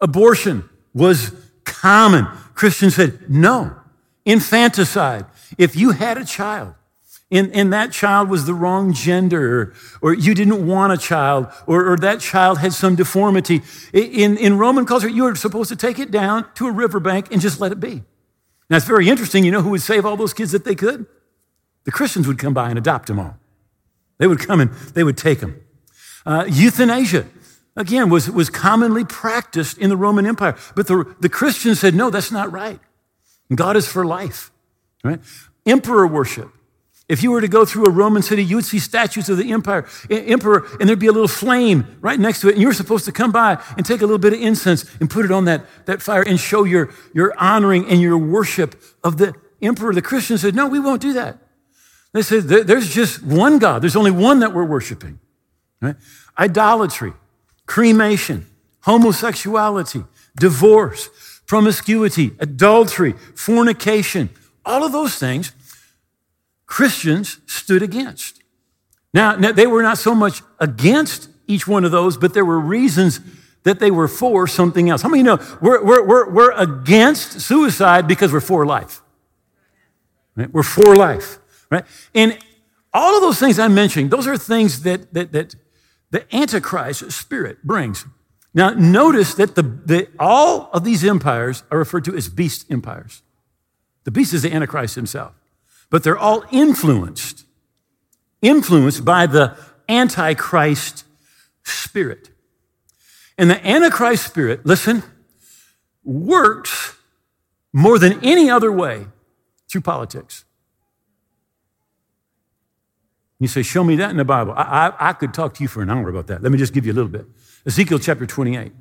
Abortion 0.00 0.66
was 0.94 1.34
common. 1.64 2.26
Christians 2.54 2.94
said 2.94 3.30
no. 3.30 3.76
Infanticide. 4.24 5.26
If 5.58 5.76
you 5.76 5.90
had 5.90 6.16
a 6.16 6.24
child 6.24 6.74
and, 7.30 7.52
and 7.54 7.72
that 7.72 7.90
child 7.92 8.28
was 8.28 8.46
the 8.46 8.54
wrong 8.54 8.92
gender, 8.92 9.74
or, 10.02 10.10
or 10.10 10.14
you 10.14 10.34
didn't 10.34 10.66
want 10.66 10.92
a 10.92 10.96
child, 10.96 11.48
or, 11.66 11.92
or, 11.92 11.96
that 11.96 12.20
child 12.20 12.58
had 12.58 12.72
some 12.72 12.94
deformity, 12.94 13.62
in, 13.92 14.36
in 14.36 14.58
Roman 14.58 14.84
culture, 14.84 15.08
you 15.08 15.24
were 15.24 15.34
supposed 15.34 15.70
to 15.70 15.76
take 15.76 15.98
it 15.98 16.10
down 16.10 16.46
to 16.54 16.66
a 16.66 16.72
riverbank 16.72 17.32
and 17.32 17.40
just 17.40 17.60
let 17.60 17.72
it 17.72 17.80
be. 17.80 18.02
Now, 18.70 18.76
it's 18.76 18.86
very 18.86 19.08
interesting. 19.08 19.44
You 19.44 19.50
know 19.50 19.62
who 19.62 19.70
would 19.70 19.82
save 19.82 20.06
all 20.06 20.16
those 20.16 20.32
kids 20.32 20.52
that 20.52 20.64
they 20.64 20.74
could? 20.74 21.06
The 21.84 21.92
Christians 21.92 22.26
would 22.26 22.38
come 22.38 22.54
by 22.54 22.68
and 22.68 22.78
adopt 22.78 23.08
them 23.08 23.18
all. 23.18 23.36
They 24.18 24.26
would 24.26 24.38
come 24.38 24.60
and 24.60 24.70
they 24.94 25.04
would 25.04 25.16
take 25.16 25.40
them. 25.40 25.60
Uh, 26.24 26.44
euthanasia, 26.48 27.26
again, 27.76 28.08
was, 28.08 28.30
was 28.30 28.48
commonly 28.48 29.04
practiced 29.04 29.76
in 29.78 29.90
the 29.90 29.96
Roman 29.96 30.24
Empire. 30.24 30.56
But 30.74 30.86
the, 30.86 31.14
the 31.20 31.28
Christians 31.28 31.80
said, 31.80 31.94
no, 31.94 32.10
that's 32.10 32.30
not 32.30 32.52
right. 32.52 32.80
God 33.54 33.76
is 33.76 33.86
for 33.86 34.06
life. 34.06 34.50
Right? 35.02 35.20
Emperor 35.66 36.06
worship. 36.06 36.50
If 37.06 37.22
you 37.22 37.32
were 37.32 37.42
to 37.42 37.48
go 37.48 37.66
through 37.66 37.84
a 37.84 37.90
Roman 37.90 38.22
city, 38.22 38.42
you 38.42 38.56
would 38.56 38.64
see 38.64 38.78
statues 38.78 39.28
of 39.28 39.36
the 39.36 39.52
empire, 39.52 39.86
emperor, 40.08 40.66
and 40.80 40.88
there'd 40.88 40.98
be 40.98 41.06
a 41.06 41.12
little 41.12 41.28
flame 41.28 41.98
right 42.00 42.18
next 42.18 42.40
to 42.40 42.48
it. 42.48 42.52
And 42.52 42.62
you 42.62 42.66
were 42.66 42.74
supposed 42.74 43.04
to 43.04 43.12
come 43.12 43.30
by 43.30 43.62
and 43.76 43.84
take 43.84 44.00
a 44.00 44.06
little 44.06 44.18
bit 44.18 44.32
of 44.32 44.40
incense 44.40 44.86
and 45.00 45.10
put 45.10 45.26
it 45.26 45.30
on 45.30 45.44
that, 45.44 45.66
that 45.84 46.00
fire 46.00 46.22
and 46.22 46.40
show 46.40 46.64
your, 46.64 46.94
your 47.12 47.34
honoring 47.38 47.86
and 47.88 48.00
your 48.00 48.16
worship 48.16 48.82
of 49.02 49.18
the 49.18 49.34
emperor. 49.60 49.92
The 49.92 50.00
Christians 50.00 50.40
said, 50.40 50.54
No, 50.54 50.66
we 50.66 50.80
won't 50.80 51.02
do 51.02 51.12
that. 51.12 51.38
They 52.14 52.22
said, 52.22 52.44
There's 52.44 52.94
just 52.94 53.22
one 53.22 53.58
God. 53.58 53.82
There's 53.82 53.96
only 53.96 54.10
one 54.10 54.40
that 54.40 54.54
we're 54.54 54.64
worshiping. 54.64 55.20
Right? 55.82 55.96
Idolatry, 56.38 57.12
cremation, 57.66 58.46
homosexuality, 58.80 60.04
divorce, 60.36 61.10
promiscuity, 61.46 62.32
adultery, 62.38 63.12
fornication, 63.34 64.30
all 64.64 64.84
of 64.84 64.92
those 64.92 65.18
things 65.18 65.52
Christians 66.66 67.38
stood 67.46 67.82
against. 67.82 68.42
Now, 69.12 69.36
they 69.36 69.66
were 69.66 69.82
not 69.82 69.98
so 69.98 70.14
much 70.14 70.42
against 70.58 71.28
each 71.46 71.68
one 71.68 71.84
of 71.84 71.92
those, 71.92 72.16
but 72.16 72.34
there 72.34 72.44
were 72.44 72.58
reasons 72.58 73.20
that 73.62 73.78
they 73.78 73.90
were 73.90 74.08
for 74.08 74.46
something 74.46 74.90
else. 74.90 75.02
How 75.02 75.08
many 75.08 75.22
know 75.22 75.38
we're, 75.60 75.82
we're, 75.84 76.04
we're, 76.04 76.30
we're 76.30 76.52
against 76.52 77.40
suicide 77.40 78.08
because 78.08 78.32
we're 78.32 78.40
for 78.40 78.66
life? 78.66 79.02
Right? 80.36 80.52
We're 80.52 80.62
for 80.62 80.96
life, 80.96 81.38
right? 81.70 81.84
And 82.14 82.36
all 82.92 83.14
of 83.16 83.22
those 83.22 83.38
things 83.38 83.58
I'm 83.58 83.74
mentioning, 83.74 84.08
those 84.08 84.26
are 84.26 84.36
things 84.36 84.82
that, 84.82 85.14
that, 85.14 85.32
that 85.32 85.54
the 86.10 86.34
Antichrist 86.34 87.10
spirit 87.12 87.62
brings. 87.64 88.04
Now, 88.52 88.70
notice 88.70 89.34
that 89.34 89.54
the, 89.54 89.62
the, 89.62 90.08
all 90.18 90.70
of 90.72 90.84
these 90.84 91.04
empires 91.04 91.62
are 91.70 91.78
referred 91.78 92.04
to 92.06 92.16
as 92.16 92.28
beast 92.28 92.70
empires. 92.70 93.22
The 94.04 94.10
beast 94.10 94.34
is 94.34 94.42
the 94.42 94.52
Antichrist 94.52 94.96
himself 94.96 95.34
but 95.90 96.02
they're 96.02 96.18
all 96.18 96.44
influenced, 96.50 97.44
influenced 98.42 99.04
by 99.04 99.26
the 99.26 99.56
Antichrist 99.88 101.04
spirit. 101.64 102.30
And 103.36 103.50
the 103.50 103.66
Antichrist 103.66 104.26
spirit, 104.26 104.64
listen, 104.64 105.02
works 106.04 106.96
more 107.72 107.98
than 107.98 108.24
any 108.24 108.48
other 108.50 108.70
way 108.70 109.06
through 109.68 109.80
politics. 109.80 110.44
You 113.40 113.48
say, 113.48 113.62
Show 113.62 113.84
me 113.84 113.96
that 113.96 114.10
in 114.10 114.16
the 114.16 114.24
Bible. 114.24 114.54
I, 114.56 114.62
I, 114.88 115.10
I, 115.10 115.12
could 115.12 115.34
talk 115.34 115.54
to 115.54 115.62
you 115.62 115.68
for 115.68 115.82
an 115.82 115.90
hour 115.90 116.08
about 116.08 116.28
that. 116.28 116.42
Let 116.42 116.50
me 116.50 116.56
just 116.56 116.72
give 116.72 116.86
you 116.86 116.92
a 116.92 116.94
little 116.94 117.10
bit. 117.10 117.26
Ezekiel 117.66 117.98
chapter 117.98 118.24
28. 118.24 118.72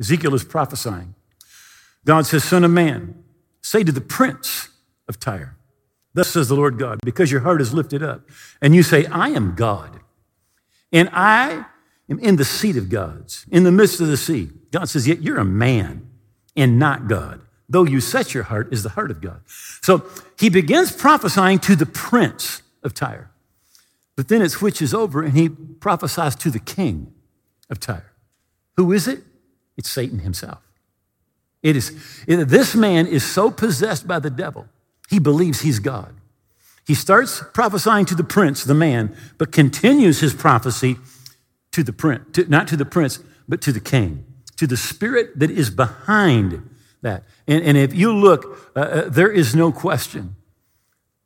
Ezekiel 0.00 0.34
is 0.34 0.44
prophesying. 0.44 1.14
God 2.06 2.24
says, 2.24 2.44
Son 2.44 2.64
of 2.64 2.70
man, 2.70 3.22
say 3.60 3.82
to 3.82 3.92
the 3.92 4.00
prince 4.00 4.68
of 5.08 5.20
Tyre, 5.20 5.57
Thus 6.14 6.28
says 6.28 6.48
the 6.48 6.54
Lord 6.54 6.78
God, 6.78 6.98
because 7.04 7.30
your 7.30 7.42
heart 7.42 7.60
is 7.60 7.74
lifted 7.74 8.02
up, 8.02 8.22
and 8.60 8.74
you 8.74 8.82
say, 8.82 9.06
I 9.06 9.28
am 9.28 9.54
God, 9.54 10.00
and 10.92 11.08
I 11.12 11.66
am 12.08 12.18
in 12.18 12.36
the 12.36 12.44
seat 12.44 12.76
of 12.76 12.88
gods, 12.88 13.46
in 13.50 13.64
the 13.64 13.72
midst 13.72 14.00
of 14.00 14.08
the 14.08 14.16
sea. 14.16 14.50
God 14.72 14.88
says, 14.88 15.06
Yet 15.06 15.22
you're 15.22 15.38
a 15.38 15.44
man 15.44 16.08
and 16.56 16.78
not 16.78 17.08
God, 17.08 17.40
though 17.68 17.84
you 17.84 18.00
set 18.00 18.34
your 18.34 18.44
heart 18.44 18.72
is 18.72 18.82
the 18.82 18.90
heart 18.90 19.10
of 19.10 19.20
God. 19.20 19.40
So 19.46 20.06
he 20.38 20.48
begins 20.48 20.92
prophesying 20.92 21.58
to 21.60 21.76
the 21.76 21.86
prince 21.86 22.62
of 22.82 22.94
Tyre. 22.94 23.30
But 24.16 24.28
then 24.28 24.42
it 24.42 24.48
switches 24.48 24.92
over 24.92 25.22
and 25.22 25.34
he 25.34 25.48
prophesies 25.48 26.34
to 26.36 26.50
the 26.50 26.58
king 26.58 27.12
of 27.70 27.78
Tyre. 27.78 28.12
Who 28.76 28.92
is 28.92 29.06
it? 29.06 29.22
It's 29.76 29.88
Satan 29.88 30.20
himself. 30.20 30.58
It 31.62 31.76
is, 31.76 32.24
this 32.26 32.74
man 32.74 33.06
is 33.06 33.24
so 33.24 33.50
possessed 33.50 34.08
by 34.08 34.18
the 34.18 34.30
devil 34.30 34.68
he 35.08 35.18
believes 35.18 35.60
he's 35.60 35.78
God. 35.78 36.14
He 36.86 36.94
starts 36.94 37.42
prophesying 37.52 38.06
to 38.06 38.14
the 38.14 38.24
prince, 38.24 38.64
the 38.64 38.74
man, 38.74 39.14
but 39.36 39.52
continues 39.52 40.20
his 40.20 40.34
prophecy 40.34 40.96
to 41.72 41.82
the 41.82 41.92
prince, 41.92 42.24
to, 42.32 42.48
not 42.48 42.68
to 42.68 42.76
the 42.76 42.84
prince, 42.84 43.20
but 43.46 43.60
to 43.62 43.72
the 43.72 43.80
king, 43.80 44.24
to 44.56 44.66
the 44.66 44.76
spirit 44.76 45.38
that 45.38 45.50
is 45.50 45.70
behind 45.70 46.68
that. 47.02 47.24
And, 47.46 47.62
and 47.64 47.76
if 47.76 47.94
you 47.94 48.14
look, 48.14 48.70
uh, 48.74 48.80
uh, 48.80 49.08
there 49.08 49.30
is 49.30 49.54
no 49.54 49.70
question. 49.70 50.36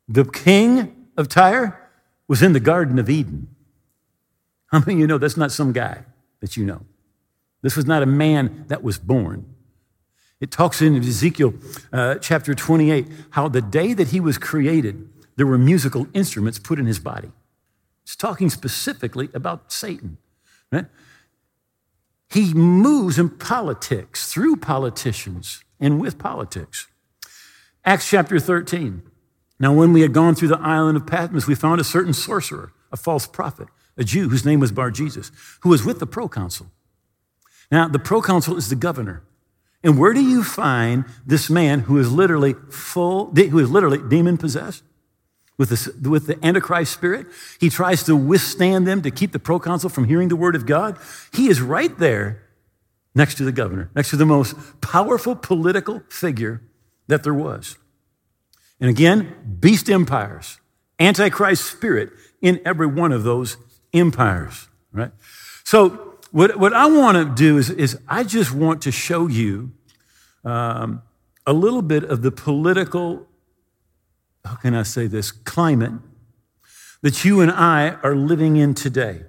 The 0.09 0.25
king 0.25 1.07
of 1.17 1.29
Tyre 1.29 1.91
was 2.29 2.43
in 2.43 2.53
the 2.53 2.61
Garden 2.61 2.99
of 2.99 3.09
Eden. 3.09 3.49
How 4.67 4.81
many 4.81 4.95
of 4.95 4.99
you 5.01 5.07
know 5.07 5.19
that's 5.19 5.37
not 5.37 5.53
some 5.53 5.73
guy 5.73 6.05
that 6.41 6.57
you 6.57 6.65
know? 6.65 6.83
This 7.63 7.77
was 7.77 7.87
not 7.87 8.03
a 8.03 8.07
man 8.07 8.65
that 8.69 8.83
was 8.83 8.99
born. 8.99 9.52
It 10.43 10.51
talks 10.51 10.83
in 10.83 10.97
Ezekiel 10.97 11.55
uh, 11.93 12.17
chapter 12.17 12.53
28 12.53 13.07
how 13.31 13.47
the 13.47 13.63
day 13.63 13.95
that 13.95 14.09
he 14.09 14.19
was 14.19 14.39
created, 14.39 15.09
there 15.37 15.47
were 15.47 15.57
musical 15.57 16.09
instruments 16.15 16.59
put 16.59 16.81
in 16.81 16.87
his 16.87 16.99
body. 16.99 17.31
It's 18.03 18.17
talking 18.17 18.51
specifically 18.51 19.29
about 19.35 19.71
Satan. 19.71 20.19
Right? 20.73 20.87
He 22.29 22.53
moves 22.53 23.21
in 23.21 23.31
politics, 23.31 24.33
through 24.33 24.57
politicians, 24.57 25.63
and 25.79 26.01
with 26.01 26.19
politics. 26.19 26.89
Acts 27.85 28.11
chapter 28.11 28.41
13. 28.41 29.03
Now, 29.61 29.73
when 29.73 29.93
we 29.93 30.01
had 30.01 30.13
gone 30.13 30.35
through 30.35 30.49
the 30.49 30.59
island 30.59 30.97
of 30.97 31.07
Patmos, 31.07 31.47
we 31.47 31.55
found 31.55 31.81
a 31.81 31.85
certain 31.85 32.13
sorcerer, 32.13 32.73
a 32.91 32.97
false 32.97 33.29
prophet, 33.29 33.69
a 33.97 34.03
Jew 34.03 34.29
whose 34.29 34.45
name 34.45 34.59
was 34.59 34.73
Bar 34.73 34.91
Jesus, 34.91 35.31
who 35.61 35.69
was 35.69 35.85
with 35.85 36.01
the 36.01 36.07
proconsul. 36.07 36.67
Now, 37.71 37.87
the 37.87 38.01
proconsul 38.01 38.57
is 38.57 38.71
the 38.71 38.75
governor. 38.75 39.23
And 39.85 39.99
where 39.99 40.13
do 40.13 40.23
you 40.23 40.45
find 40.45 41.05
this 41.27 41.51
man 41.51 41.81
who 41.81 41.99
is 41.99 42.13
literally 42.13 42.55
full, 42.71 43.27
who 43.35 43.59
is 43.59 43.71
literally 43.71 43.99
demon 44.09 44.39
possessed? 44.39 44.85
With 45.59 45.69
the, 45.69 46.09
with 46.09 46.27
the 46.27 46.45
Antichrist 46.45 46.93
spirit. 46.93 47.27
He 47.61 47.69
tries 47.69 48.03
to 48.05 48.17
withstand 48.17 48.87
them 48.87 49.03
to 49.03 49.11
keep 49.11 49.33
the 49.33 49.39
proconsul 49.39 49.91
from 49.91 50.05
hearing 50.05 50.29
the 50.29 50.35
word 50.35 50.57
of 50.57 50.67
God. 50.67 50.99
He 51.33 51.49
is 51.49 51.61
right 51.61 51.97
there 51.99 52.43
next 53.15 53.37
to 53.37 53.45
the 53.45 53.53
governor, 53.53 53.91
next 53.95 54.11
to 54.11 54.17
the 54.17 54.27
most 54.27 54.57
powerful 54.81 55.37
political 55.37 56.03
figure 56.09 56.63
that 57.07 57.23
there 57.23 57.35
was. 57.35 57.77
And 58.81 58.91
again, 58.91 59.57
beast 59.61 59.89
empires, 59.91 60.59
Antichrist 60.99 61.65
spirit 61.65 62.11
in 62.41 62.61
every 62.65 62.87
one 62.87 63.13
of 63.13 63.23
those 63.23 63.57
empires, 63.93 64.69
right? 64.91 65.13
So 65.65 66.12
what, 66.33 66.59
what 66.59 66.73
I 66.73 66.87
want 66.87 67.17
to 67.17 67.25
do 67.25 67.59
is, 67.59 67.71
is 67.71 67.99
I 68.09 68.25
just 68.25 68.53
want 68.53 68.83
to 68.83 68.91
show 68.91 69.29
you 69.29 69.73
um, 70.45 71.03
a 71.47 71.53
little 71.53 71.83
bit 71.83 72.05
of 72.05 72.23
the 72.23 72.33
political, 72.33 73.29
how 74.45 74.57
can 74.57 74.75
I 74.75 74.83
say 74.83 75.07
this, 75.07 75.31
climate 75.31 75.93
that 77.03 77.25
you 77.25 77.41
and 77.41 77.51
I 77.51 77.91
are 78.03 78.15
living 78.15 78.57
in 78.57 78.75
today. 78.75 79.23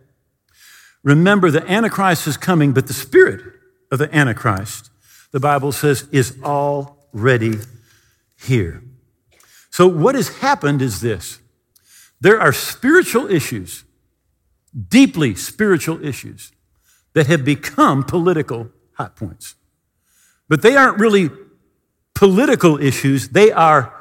Remember, 1.03 1.51
the 1.51 1.69
Antichrist 1.69 2.27
is 2.27 2.37
coming, 2.37 2.71
but 2.71 2.87
the 2.87 2.93
spirit 2.93 3.41
of 3.91 3.99
the 3.99 4.15
Antichrist, 4.15 4.89
the 5.31 5.39
Bible 5.39 5.71
says, 5.71 6.07
is 6.11 6.37
already 6.43 7.55
here. 8.39 8.83
So, 9.71 9.87
what 9.87 10.15
has 10.15 10.37
happened 10.37 10.81
is 10.81 11.01
this 11.01 11.39
there 12.21 12.39
are 12.39 12.53
spiritual 12.53 13.29
issues, 13.29 13.83
deeply 14.87 15.35
spiritual 15.35 16.03
issues, 16.05 16.51
that 17.13 17.27
have 17.27 17.45
become 17.45 18.03
political 18.03 18.69
hot 18.93 19.15
points. 19.15 19.55
But 20.49 20.61
they 20.61 20.75
aren't 20.75 20.99
really 20.99 21.29
political 22.13 22.79
issues, 22.79 23.29
they 23.29 23.51
are 23.51 23.93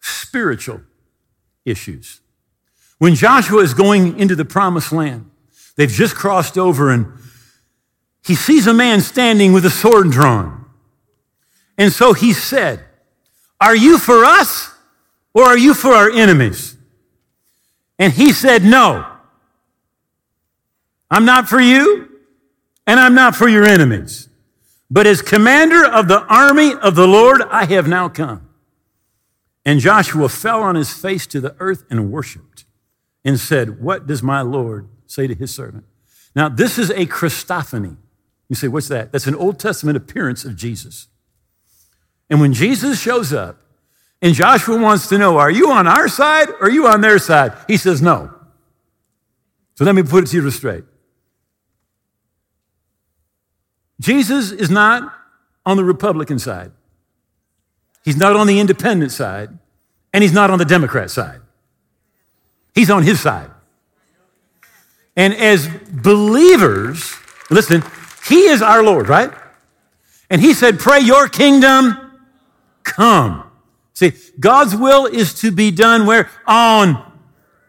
spiritual 0.00 0.80
issues. 1.64 2.20
When 2.98 3.14
Joshua 3.14 3.62
is 3.62 3.74
going 3.74 4.18
into 4.18 4.34
the 4.34 4.44
promised 4.44 4.92
land, 4.92 5.30
they've 5.76 5.90
just 5.90 6.14
crossed 6.14 6.56
over 6.56 6.90
and 6.90 7.12
he 8.24 8.34
sees 8.34 8.66
a 8.66 8.74
man 8.74 9.00
standing 9.00 9.52
with 9.52 9.66
a 9.66 9.70
sword 9.70 10.10
drawn. 10.10 10.64
And 11.76 11.92
so 11.92 12.12
he 12.12 12.32
said, 12.32 12.84
Are 13.60 13.76
you 13.76 13.98
for 13.98 14.24
us 14.24 14.70
or 15.34 15.44
are 15.44 15.58
you 15.58 15.74
for 15.74 15.92
our 15.92 16.10
enemies? 16.10 16.76
And 17.98 18.12
he 18.12 18.32
said, 18.32 18.64
No. 18.64 19.06
I'm 21.10 21.24
not 21.24 21.48
for 21.48 21.60
you 21.60 22.13
and 22.86 23.00
I'm 23.00 23.14
not 23.14 23.34
for 23.34 23.48
your 23.48 23.64
enemies. 23.64 24.28
But 24.90 25.06
as 25.06 25.22
commander 25.22 25.84
of 25.84 26.08
the 26.08 26.22
army 26.26 26.74
of 26.74 26.94
the 26.94 27.08
Lord, 27.08 27.42
I 27.42 27.64
have 27.64 27.88
now 27.88 28.08
come. 28.08 28.48
And 29.64 29.80
Joshua 29.80 30.28
fell 30.28 30.62
on 30.62 30.74
his 30.74 30.92
face 30.92 31.26
to 31.28 31.40
the 31.40 31.56
earth 31.58 31.84
and 31.90 32.12
worshiped 32.12 32.64
and 33.24 33.40
said, 33.40 33.82
What 33.82 34.06
does 34.06 34.22
my 34.22 34.42
Lord 34.42 34.88
say 35.06 35.26
to 35.26 35.34
his 35.34 35.54
servant? 35.54 35.84
Now, 36.36 36.48
this 36.48 36.78
is 36.78 36.90
a 36.90 37.06
Christophany. 37.06 37.96
You 38.48 38.56
say, 38.56 38.68
What's 38.68 38.88
that? 38.88 39.10
That's 39.10 39.26
an 39.26 39.34
Old 39.34 39.58
Testament 39.58 39.96
appearance 39.96 40.44
of 40.44 40.54
Jesus. 40.54 41.08
And 42.28 42.40
when 42.40 42.52
Jesus 42.52 43.00
shows 43.00 43.32
up, 43.32 43.60
and 44.20 44.34
Joshua 44.34 44.80
wants 44.80 45.08
to 45.08 45.18
know, 45.18 45.38
Are 45.38 45.50
you 45.50 45.70
on 45.70 45.86
our 45.86 46.08
side 46.08 46.50
or 46.50 46.64
are 46.64 46.70
you 46.70 46.86
on 46.86 47.00
their 47.00 47.18
side? 47.18 47.52
He 47.66 47.78
says, 47.78 48.02
No. 48.02 48.34
So 49.76 49.84
let 49.84 49.94
me 49.94 50.02
put 50.02 50.24
it 50.24 50.26
to 50.28 50.36
you 50.42 50.50
straight. 50.50 50.84
Jesus 54.04 54.52
is 54.52 54.68
not 54.68 55.14
on 55.64 55.78
the 55.78 55.84
Republican 55.84 56.38
side. 56.38 56.72
He's 58.04 58.18
not 58.18 58.36
on 58.36 58.46
the 58.46 58.60
independent 58.60 59.12
side, 59.12 59.48
and 60.12 60.22
he's 60.22 60.32
not 60.32 60.50
on 60.50 60.58
the 60.58 60.66
Democrat 60.66 61.10
side. 61.10 61.40
He's 62.74 62.90
on 62.90 63.02
his 63.02 63.18
side. 63.18 63.50
And 65.16 65.32
as 65.32 65.68
believers, 65.90 67.14
listen, 67.48 67.82
he 68.28 68.44
is 68.44 68.60
our 68.60 68.82
Lord, 68.82 69.08
right? 69.08 69.32
And 70.28 70.38
he 70.38 70.52
said, 70.52 70.78
Pray 70.78 71.00
your 71.00 71.26
kingdom 71.26 71.96
come. 72.82 73.50
See, 73.94 74.12
God's 74.38 74.76
will 74.76 75.06
is 75.06 75.40
to 75.40 75.50
be 75.50 75.70
done 75.70 76.04
where? 76.04 76.28
On 76.46 77.10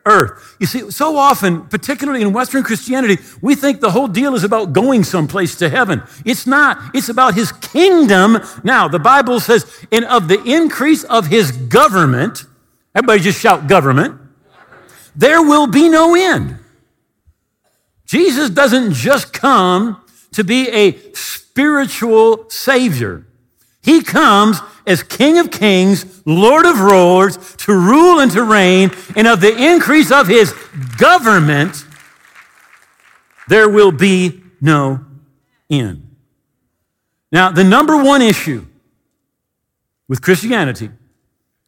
earth. 0.06 0.56
You 0.60 0.68
see, 0.68 0.92
so 0.92 1.18
often, 1.18 1.68
particularly 1.68 2.22
in 2.22 2.34
Western 2.34 2.64
Christianity, 2.64 3.18
we 3.42 3.56
think 3.56 3.80
the 3.80 3.92
whole 3.92 4.08
deal 4.08 4.36
is 4.36 4.44
about 4.44 4.74
going 4.74 5.04
someplace 5.04 5.56
to 5.58 5.70
heaven. 5.70 6.04
It's 6.24 6.46
not. 6.46 6.78
It's 6.94 7.10
about 7.10 7.36
his 7.36 7.52
kingdom. 7.52 8.40
Now, 8.64 8.88
the 8.88 9.00
Bible 9.00 9.40
says, 9.40 9.66
and 9.92 10.06
of 10.06 10.28
the 10.28 10.42
increase 10.44 11.04
of 11.04 11.28
his 11.28 11.52
government, 11.52 12.46
everybody 12.94 13.22
just 13.22 13.40
shout 13.40 13.68
government, 13.68 14.20
there 15.16 15.42
will 15.42 15.68
be 15.68 15.90
no 15.90 16.16
end. 16.16 16.58
Jesus 18.06 18.50
doesn't 18.50 18.94
just 18.94 19.34
come 19.34 20.02
to 20.34 20.44
be 20.44 20.70
a 20.70 21.14
spiritual 21.14 22.50
savior. 22.50 23.26
He 23.82 24.04
comes 24.04 24.60
as 24.88 25.04
King 25.04 25.40
of 25.40 25.52
Kings, 25.52 26.22
Lord 26.26 26.66
of 26.66 26.78
Lords, 26.80 27.56
to 27.58 27.74
rule 27.74 28.20
and 28.20 28.32
to 28.32 28.44
reign, 28.44 28.92
and 29.16 29.28
of 29.28 29.42
the 29.42 29.56
increase 29.56 30.12
of 30.12 30.28
his 30.28 30.54
government, 30.98 31.86
there 33.48 33.70
will 33.70 33.92
be 33.92 34.42
no 34.62 35.06
end. 35.70 36.16
Now, 37.32 37.52
the 37.52 37.64
number 37.64 38.02
one 38.02 38.22
issue 38.22 38.66
with 40.08 40.22
Christianity 40.22 40.90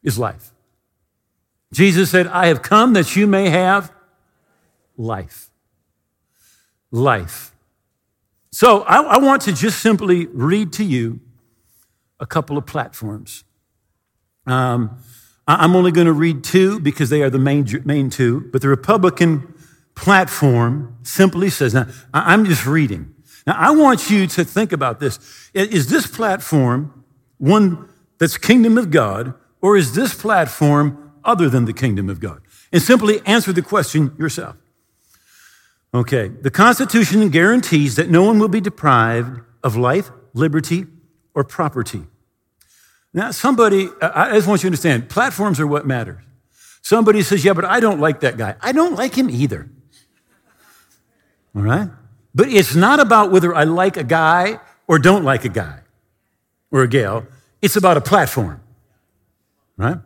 is 0.03 0.17
life. 0.17 0.51
Jesus 1.73 2.09
said, 2.09 2.27
I 2.27 2.47
have 2.47 2.61
come 2.61 2.93
that 2.93 3.15
you 3.15 3.27
may 3.27 3.49
have 3.49 3.91
life. 4.97 5.49
Life. 6.91 7.51
So 8.51 8.81
I, 8.83 9.01
I 9.01 9.17
want 9.17 9.41
to 9.43 9.53
just 9.53 9.81
simply 9.81 10.27
read 10.27 10.73
to 10.73 10.83
you 10.83 11.19
a 12.19 12.25
couple 12.25 12.57
of 12.57 12.65
platforms. 12.65 13.43
Um, 14.45 14.97
I'm 15.47 15.75
only 15.75 15.91
going 15.91 16.07
to 16.07 16.13
read 16.13 16.43
two 16.43 16.79
because 16.79 17.09
they 17.09 17.21
are 17.21 17.29
the 17.29 17.39
main, 17.39 17.65
main 17.85 18.09
two, 18.09 18.49
but 18.51 18.61
the 18.61 18.67
Republican 18.67 19.53
platform 19.95 20.97
simply 21.03 21.49
says, 21.49 21.73
now, 21.73 21.87
I'm 22.13 22.45
just 22.45 22.65
reading. 22.65 23.15
Now, 23.45 23.55
I 23.57 23.71
want 23.71 24.09
you 24.09 24.27
to 24.27 24.43
think 24.43 24.71
about 24.73 24.99
this. 24.99 25.19
Is 25.53 25.89
this 25.89 26.05
platform 26.05 27.05
one 27.37 27.87
that's 28.17 28.37
kingdom 28.37 28.77
of 28.77 28.91
God, 28.91 29.33
or 29.61 29.77
is 29.77 29.95
this 29.95 30.13
platform 30.13 31.13
other 31.23 31.49
than 31.49 31.65
the 31.65 31.73
kingdom 31.73 32.09
of 32.09 32.19
God? 32.19 32.41
And 32.71 32.81
simply 32.81 33.21
answer 33.25 33.53
the 33.53 33.61
question 33.61 34.13
yourself. 34.17 34.57
Okay, 35.93 36.27
the 36.27 36.51
Constitution 36.51 37.29
guarantees 37.29 37.95
that 37.95 38.09
no 38.09 38.23
one 38.23 38.39
will 38.39 38.49
be 38.49 38.59
deprived 38.59 39.39
of 39.63 39.77
life, 39.77 40.11
liberty, 40.33 40.85
or 41.37 41.43
property. 41.43 42.01
Now, 43.13 43.29
somebody, 43.29 43.89
I 44.01 44.33
just 44.33 44.47
want 44.47 44.63
you 44.63 44.63
to 44.63 44.67
understand, 44.69 45.07
platforms 45.07 45.59
are 45.59 45.67
what 45.67 45.85
matters. 45.85 46.23
Somebody 46.81 47.21
says, 47.21 47.45
Yeah, 47.45 47.53
but 47.53 47.63
I 47.63 47.79
don't 47.79 47.99
like 47.99 48.21
that 48.21 48.37
guy. 48.37 48.55
I 48.59 48.71
don't 48.71 48.95
like 48.95 49.13
him 49.13 49.29
either. 49.29 49.69
All 51.55 51.61
right? 51.61 51.89
But 52.33 52.47
it's 52.47 52.73
not 52.73 52.99
about 52.99 53.31
whether 53.31 53.53
I 53.53 53.65
like 53.65 53.97
a 53.97 54.03
guy 54.03 54.59
or 54.87 54.97
don't 54.97 55.23
like 55.23 55.45
a 55.45 55.49
guy 55.49 55.81
or 56.71 56.81
a 56.81 56.87
gal. 56.87 57.27
It's 57.61 57.75
about 57.75 57.97
a 57.97 58.01
platform. 58.01 58.59
Right? 59.77 59.97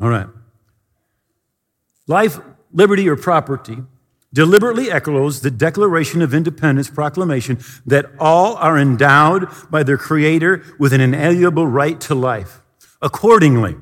All 0.00 0.08
right. 0.08 0.26
Life, 2.08 2.40
liberty, 2.72 3.08
or 3.08 3.14
property 3.14 3.78
deliberately 4.32 4.90
echoes 4.90 5.40
the 5.40 5.50
Declaration 5.50 6.22
of 6.22 6.34
Independence 6.34 6.88
proclamation 6.88 7.58
that 7.86 8.06
all 8.18 8.56
are 8.56 8.78
endowed 8.78 9.48
by 9.70 9.82
their 9.82 9.98
Creator 9.98 10.64
with 10.78 10.92
an 10.92 11.00
inalienable 11.00 11.66
right 11.66 12.00
to 12.02 12.14
life. 12.14 12.60
Accordingly, 13.00 13.76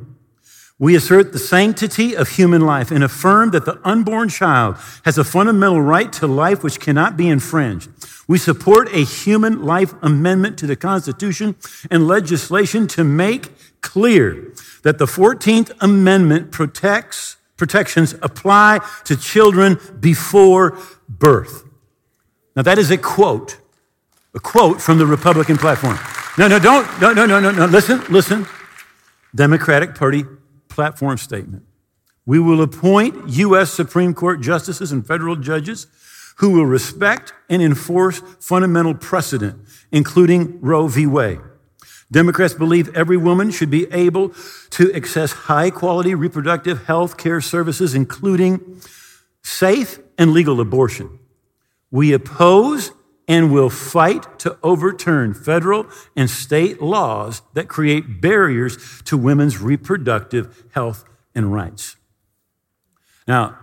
we 0.79 0.97
assert 0.97 1.33
the 1.33 1.39
sanctity 1.39 2.15
of 2.15 2.31
human 2.31 2.63
life 2.63 2.91
and 2.91 3.05
affirm 3.05 3.51
that 3.51 3.67
the 3.67 3.79
unborn 3.85 4.31
child 4.31 4.77
has 5.05 5.19
a 5.19 5.25
fundamental 5.25 5.83
right 5.83 6.11
to 6.15 6.27
life 6.27 6.65
which 6.65 6.81
cannot 6.81 7.19
be 7.19 7.29
infringed. 7.29 7.91
We 8.27 8.39
support 8.39 8.89
a 8.95 9.05
human 9.05 9.63
life 9.63 9.93
amendment 10.01 10.57
to 10.59 10.67
the 10.67 10.77
Constitution 10.77 11.57
and 11.91 12.07
legislation 12.07 12.87
to 12.89 13.05
make 13.05 13.51
clear 13.83 14.55
that 14.83 14.97
the 14.97 15.05
14th 15.05 15.71
Amendment 15.81 16.51
protects 16.51 17.37
protections 17.61 18.15
apply 18.23 18.81
to 19.05 19.15
children 19.15 19.79
before 20.01 20.79
birth. 21.09 21.63
Now, 22.57 22.63
that 22.63 22.79
is 22.79 22.91
a 22.91 22.97
quote, 22.97 23.59
a 24.35 24.41
quote 24.41 24.81
from 24.81 24.97
the 24.97 25.05
Republican 25.05 25.59
platform. 25.59 25.99
No, 26.39 26.49
no, 26.49 26.59
don't, 26.59 26.87
no, 27.03 27.13
no, 27.13 27.27
no, 27.27 27.39
no, 27.39 27.51
no. 27.53 27.67
Listen, 27.67 28.03
listen. 28.09 28.47
Democratic 29.35 29.95
Party 29.95 30.25
platform 30.69 31.19
statement. 31.19 31.65
We 32.25 32.39
will 32.39 32.63
appoint 32.63 33.29
U.S. 33.29 33.71
Supreme 33.71 34.15
Court 34.15 34.41
justices 34.41 34.91
and 34.91 35.07
federal 35.07 35.37
judges 35.37 35.87
who 36.37 36.53
will 36.53 36.65
respect 36.65 37.35
and 37.51 37.61
enforce 37.61 38.21
fundamental 38.41 38.95
precedent, 38.95 39.61
including 39.93 40.59
Roe 40.63 40.89
v. 40.89 41.07
Wade. 41.07 41.41
Democrats 42.13 42.55
believe 42.55 42.95
every 42.97 43.17
woman 43.17 43.51
should 43.51 43.71
be 43.71 43.91
able 43.93 44.31
to 44.71 44.93
access 44.93 45.33
high 45.33 45.71
quality 45.71 46.15
reproductive 46.15 46.87
health 46.87 47.17
care 47.17 47.41
services, 47.41 47.95
including 47.95 48.81
safe 49.43 50.01
and 50.19 50.33
legal 50.33 50.61
abortion. 50.61 51.19
We 51.91 52.13
oppose 52.13 52.93
and 53.29 53.53
will 53.53 53.71
fight 53.71 54.41
to 54.41 54.59
overturn 54.63 55.35
federal 55.35 55.87
and 56.17 56.29
state 56.29 56.83
laws 56.83 57.43
that 57.55 57.69
create 57.69 58.21
barriers 58.21 59.03
to 59.05 59.17
women's 59.17 59.61
reproductive 59.61 60.65
health 60.73 61.05
and 61.33 61.53
rights. 61.53 61.97
Now, 63.29 63.57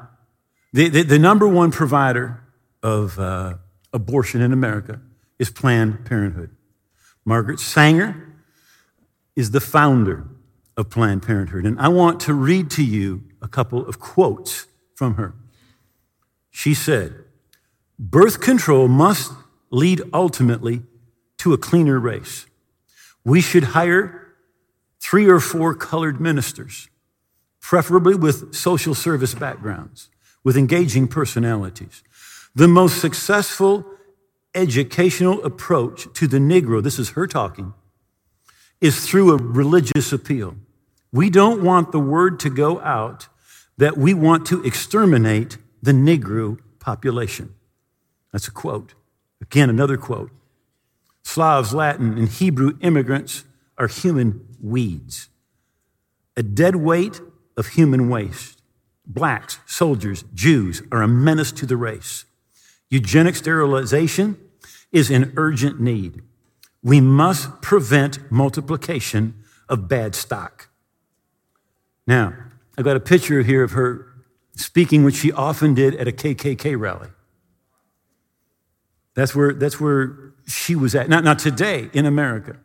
the, 0.72 0.88
the, 0.88 1.04
the 1.04 1.20
number 1.20 1.48
one 1.48 1.72
provider 1.72 2.42
of 2.82 3.20
uh, 3.20 3.56
abortion 3.92 4.42
in 4.42 4.54
America 4.54 5.02
is 5.38 5.50
Planned 5.50 6.06
Parenthood. 6.06 6.52
Margaret 7.26 7.60
Sanger 7.60 8.27
is 9.38 9.52
the 9.52 9.62
founder 9.62 10.26
of 10.76 10.90
Planned 10.90 11.22
Parenthood. 11.22 11.64
And 11.64 11.80
I 11.80 11.90
want 11.90 12.20
to 12.22 12.34
read 12.34 12.72
to 12.72 12.84
you 12.84 13.24
a 13.40 13.48
couple 13.48 13.88
of 13.88 14.00
quotes 14.00 14.66
from 14.96 15.14
her. 15.14 15.36
She 16.50 16.74
said, 16.74 17.24
Birth 18.00 18.42
control 18.42 18.88
must 18.88 19.32
lead 19.70 20.02
ultimately 20.12 20.82
to 21.38 21.54
a 21.54 21.58
cleaner 21.58 22.00
race. 22.00 22.48
We 23.24 23.40
should 23.40 23.64
hire 23.76 24.28
three 25.00 25.28
or 25.28 25.40
four 25.40 25.76
colored 25.76 26.20
ministers, 26.20 26.90
preferably 27.62 28.16
with 28.16 28.56
social 28.56 28.96
service 28.96 29.36
backgrounds, 29.36 30.10
with 30.44 30.58
engaging 30.58 31.08
personalities. 31.08 32.02
The 32.56 32.68
most 32.68 33.00
successful 33.00 33.86
educational 34.56 35.44
approach 35.44 36.12
to 36.16 36.28
the 36.28 36.40
Negro, 36.40 36.82
this 36.82 36.98
is 36.98 37.12
her 37.12 37.28
talking, 37.28 37.76
is 38.82 39.06
through 39.06 39.32
a 39.32 39.38
religious 39.38 40.12
appeal. 40.12 40.56
We 41.12 41.30
don't 41.30 41.64
want 41.64 41.92
the 41.92 42.00
word 42.00 42.40
to 42.42 42.50
go 42.50 42.80
out 42.82 43.28
that 43.78 43.98
we 43.98 44.14
want 44.14 44.46
to 44.48 44.64
exterminate 44.64 45.58
the 45.82 45.92
Negro 45.92 46.60
population. 46.80 47.54
That's 48.32 48.48
a 48.48 48.52
quote. 48.52 48.94
Again, 49.42 49.70
another 49.70 49.98
quote. 49.98 50.32
Slavs, 51.24 51.74
Latin, 51.74 52.18
and 52.18 52.30
Hebrew 52.30 52.78
immigrants 52.82 53.44
are 53.78 53.88
human 53.88 54.46
weeds, 54.62 55.30
a 56.36 56.44
dead 56.44 56.78
weight 56.78 57.22
of 57.56 57.68
human 57.68 58.10
waste. 58.10 58.62
Blacks, 59.06 59.60
soldiers, 59.66 60.24
Jews 60.34 60.82
are 60.92 61.02
a 61.02 61.08
menace 61.08 61.52
to 61.54 61.66
the 61.66 61.78
race. 61.78 62.26
Eugenic 62.90 63.36
sterilization 63.36 64.38
is 64.92 65.12
in 65.12 65.34
urgent 65.36 65.80
need. 65.80 66.22
We 66.84 67.02
must 67.02 67.62
prevent 67.62 68.32
multiplication 68.32 69.44
of 69.68 69.88
bad 69.88 70.16
stock. 70.16 70.70
Now, 72.06 72.34
I've 72.78 72.86
got 72.86 72.96
a 72.96 73.02
picture 73.02 73.42
here 73.42 73.64
of 73.64 73.72
her 73.72 74.08
speaking, 74.56 75.04
which 75.04 75.16
she 75.16 75.32
often 75.32 75.74
did 75.74 75.96
at 75.96 76.08
a 76.08 76.12
KKK 76.12 76.80
rally. 76.80 77.10
That's 79.14 79.36
where, 79.36 79.54
that's 79.54 79.80
where 79.80 80.34
she 80.48 80.76
was 80.76 80.96
at. 80.96 81.10
Not, 81.10 81.24
not 81.24 81.40
today 81.40 81.90
in 81.94 82.06
America. 82.06 82.58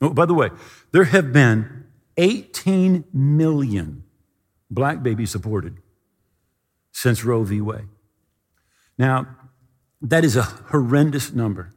Oh, 0.00 0.10
by 0.10 0.26
the 0.26 0.34
way, 0.34 0.50
there 0.92 1.04
have 1.04 1.32
been 1.32 1.84
18 2.16 3.04
million 3.12 4.04
black 4.70 5.02
babies 5.02 5.34
aborted 5.34 5.76
since 6.92 7.24
Roe 7.24 7.42
v. 7.42 7.60
Wade. 7.60 7.88
Now, 8.98 9.26
that 10.00 10.24
is 10.24 10.36
a 10.36 10.42
horrendous 10.42 11.32
number. 11.32 11.74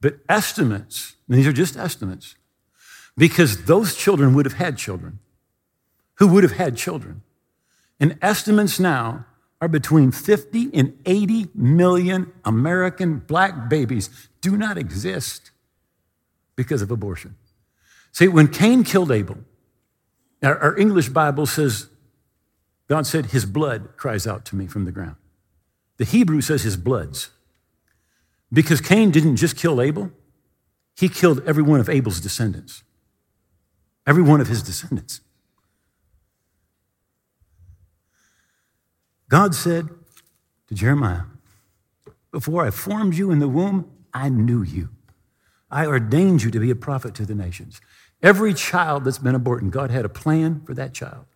But 0.00 0.18
estimates, 0.28 1.16
these 1.28 1.46
are 1.46 1.52
just 1.52 1.76
estimates, 1.76 2.36
because 3.16 3.64
those 3.64 3.96
children 3.96 4.34
would 4.34 4.44
have 4.44 4.54
had 4.54 4.76
children 4.76 5.18
who 6.16 6.28
would 6.28 6.42
have 6.42 6.52
had 6.52 6.76
children. 6.76 7.22
And 7.98 8.18
estimates 8.20 8.78
now 8.78 9.26
are 9.60 9.68
between 9.68 10.12
50 10.12 10.70
and 10.74 10.98
80 11.06 11.48
million 11.54 12.32
American 12.44 13.18
black 13.20 13.68
babies 13.68 14.28
do 14.40 14.56
not 14.56 14.76
exist 14.76 15.50
because 16.56 16.82
of 16.82 16.90
abortion. 16.90 17.36
See, 18.12 18.28
when 18.28 18.48
Cain 18.48 18.84
killed 18.84 19.10
Abel, 19.10 19.38
our, 20.42 20.58
our 20.58 20.78
English 20.78 21.08
Bible 21.08 21.46
says, 21.46 21.88
God 22.88 23.06
said, 23.06 23.26
His 23.26 23.44
blood 23.44 23.96
cries 23.96 24.26
out 24.26 24.44
to 24.46 24.56
me 24.56 24.66
from 24.66 24.84
the 24.84 24.92
ground. 24.92 25.16
The 25.96 26.04
Hebrew 26.04 26.40
says 26.40 26.62
his 26.62 26.76
bloods. 26.76 27.30
Because 28.52 28.80
Cain 28.80 29.10
didn't 29.10 29.36
just 29.36 29.56
kill 29.56 29.80
Abel, 29.80 30.10
he 30.96 31.08
killed 31.08 31.42
every 31.46 31.62
one 31.62 31.80
of 31.80 31.88
Abel's 31.88 32.20
descendants. 32.20 32.82
Every 34.06 34.22
one 34.22 34.40
of 34.40 34.48
his 34.48 34.62
descendants. 34.62 35.20
God 39.28 39.54
said 39.54 39.88
to 40.68 40.74
Jeremiah, 40.74 41.22
Before 42.30 42.64
I 42.64 42.70
formed 42.70 43.14
you 43.14 43.30
in 43.30 43.40
the 43.40 43.48
womb, 43.48 43.90
I 44.14 44.28
knew 44.28 44.62
you. 44.62 44.90
I 45.70 45.86
ordained 45.86 46.42
you 46.42 46.50
to 46.52 46.60
be 46.60 46.70
a 46.70 46.76
prophet 46.76 47.14
to 47.16 47.26
the 47.26 47.34
nations. 47.34 47.80
Every 48.22 48.54
child 48.54 49.04
that's 49.04 49.18
been 49.18 49.34
aborted, 49.34 49.72
God 49.72 49.90
had 49.90 50.04
a 50.04 50.08
plan 50.08 50.62
for 50.64 50.74
that 50.74 50.94
child. 50.94 51.26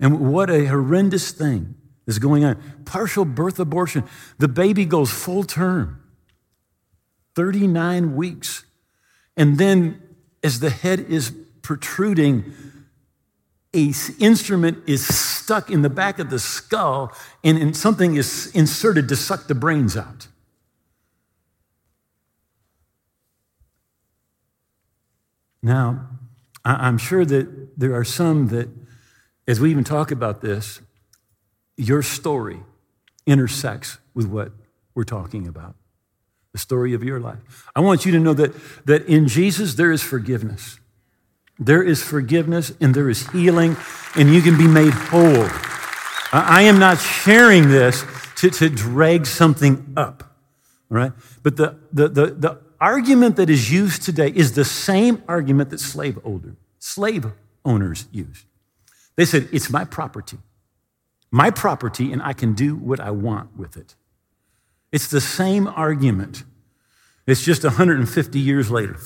And 0.00 0.32
what 0.32 0.50
a 0.50 0.66
horrendous 0.66 1.30
thing 1.30 1.76
is 2.06 2.18
going 2.18 2.44
on. 2.44 2.60
Partial 2.84 3.24
birth 3.24 3.58
abortion. 3.58 4.04
The 4.38 4.48
baby 4.48 4.84
goes 4.84 5.10
full 5.10 5.44
term, 5.44 6.02
39 7.34 8.16
weeks. 8.16 8.64
And 9.36 9.58
then, 9.58 10.02
as 10.42 10.60
the 10.60 10.70
head 10.70 11.00
is 11.00 11.32
protruding, 11.62 12.52
a 13.74 13.92
instrument 14.20 14.78
is 14.86 15.04
stuck 15.06 15.70
in 15.70 15.82
the 15.82 15.90
back 15.90 16.18
of 16.18 16.30
the 16.30 16.38
skull 16.38 17.12
and, 17.42 17.58
and 17.58 17.76
something 17.76 18.14
is 18.14 18.54
inserted 18.54 19.08
to 19.08 19.16
suck 19.16 19.48
the 19.48 19.54
brains 19.54 19.96
out. 19.96 20.28
Now, 25.62 26.08
I'm 26.64 26.98
sure 26.98 27.24
that 27.24 27.78
there 27.78 27.94
are 27.94 28.04
some 28.04 28.48
that, 28.48 28.68
as 29.48 29.60
we 29.60 29.70
even 29.70 29.82
talk 29.82 30.10
about 30.10 30.40
this, 30.40 30.80
your 31.76 32.02
story 32.02 32.60
intersects 33.26 33.98
with 34.14 34.26
what 34.26 34.52
we're 34.94 35.04
talking 35.04 35.46
about 35.46 35.74
the 36.54 36.58
story 36.58 36.94
of 36.94 37.02
your 37.02 37.18
life. 37.18 37.68
I 37.74 37.80
want 37.80 38.06
you 38.06 38.12
to 38.12 38.20
know 38.20 38.32
that, 38.32 38.54
that 38.86 39.06
in 39.06 39.26
Jesus 39.26 39.74
there 39.74 39.90
is 39.90 40.04
forgiveness. 40.04 40.78
There 41.58 41.82
is 41.82 42.00
forgiveness 42.00 42.72
and 42.80 42.94
there 42.94 43.10
is 43.10 43.28
healing, 43.30 43.76
and 44.14 44.32
you 44.32 44.40
can 44.40 44.56
be 44.56 44.68
made 44.68 44.92
whole. 44.92 45.48
I 46.32 46.62
am 46.62 46.78
not 46.78 47.00
sharing 47.00 47.68
this 47.70 48.04
to, 48.36 48.50
to 48.50 48.68
drag 48.68 49.26
something 49.26 49.94
up, 49.96 50.36
all 50.90 50.96
right? 50.96 51.12
But 51.42 51.56
the, 51.56 51.76
the, 51.92 52.08
the, 52.08 52.26
the 52.26 52.60
argument 52.80 53.34
that 53.36 53.50
is 53.50 53.72
used 53.72 54.02
today 54.02 54.28
is 54.28 54.52
the 54.52 54.64
same 54.64 55.24
argument 55.26 55.70
that 55.70 55.80
slave 55.80 56.20
owner, 56.24 56.56
slave 56.78 57.26
owners 57.64 58.06
used. 58.12 58.46
They 59.16 59.24
said, 59.24 59.48
It's 59.52 59.70
my 59.70 59.84
property 59.84 60.38
my 61.34 61.50
property 61.50 62.12
and 62.12 62.22
I 62.22 62.32
can 62.32 62.54
do 62.54 62.76
what 62.76 63.00
I 63.00 63.10
want 63.10 63.56
with 63.56 63.76
it. 63.76 63.96
It's 64.92 65.08
the 65.08 65.20
same 65.20 65.66
argument. 65.66 66.44
It's 67.26 67.44
just 67.44 67.64
150 67.64 68.38
years 68.38 68.70
later. 68.70 68.96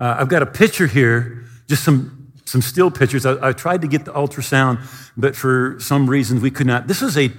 Uh, 0.00 0.16
I've 0.18 0.30
got 0.30 0.40
a 0.40 0.46
picture 0.46 0.86
here, 0.86 1.44
just 1.68 1.84
some, 1.84 2.32
some 2.46 2.62
still 2.62 2.90
pictures. 2.90 3.26
I, 3.26 3.48
I, 3.48 3.52
tried 3.52 3.82
to 3.82 3.86
get 3.86 4.06
the 4.06 4.14
ultrasound, 4.14 4.80
but 5.14 5.36
for 5.36 5.76
some 5.78 6.08
reasons 6.08 6.40
we 6.40 6.50
could 6.50 6.66
not. 6.66 6.86
This 6.86 7.02
is 7.02 7.18
a, 7.18 7.30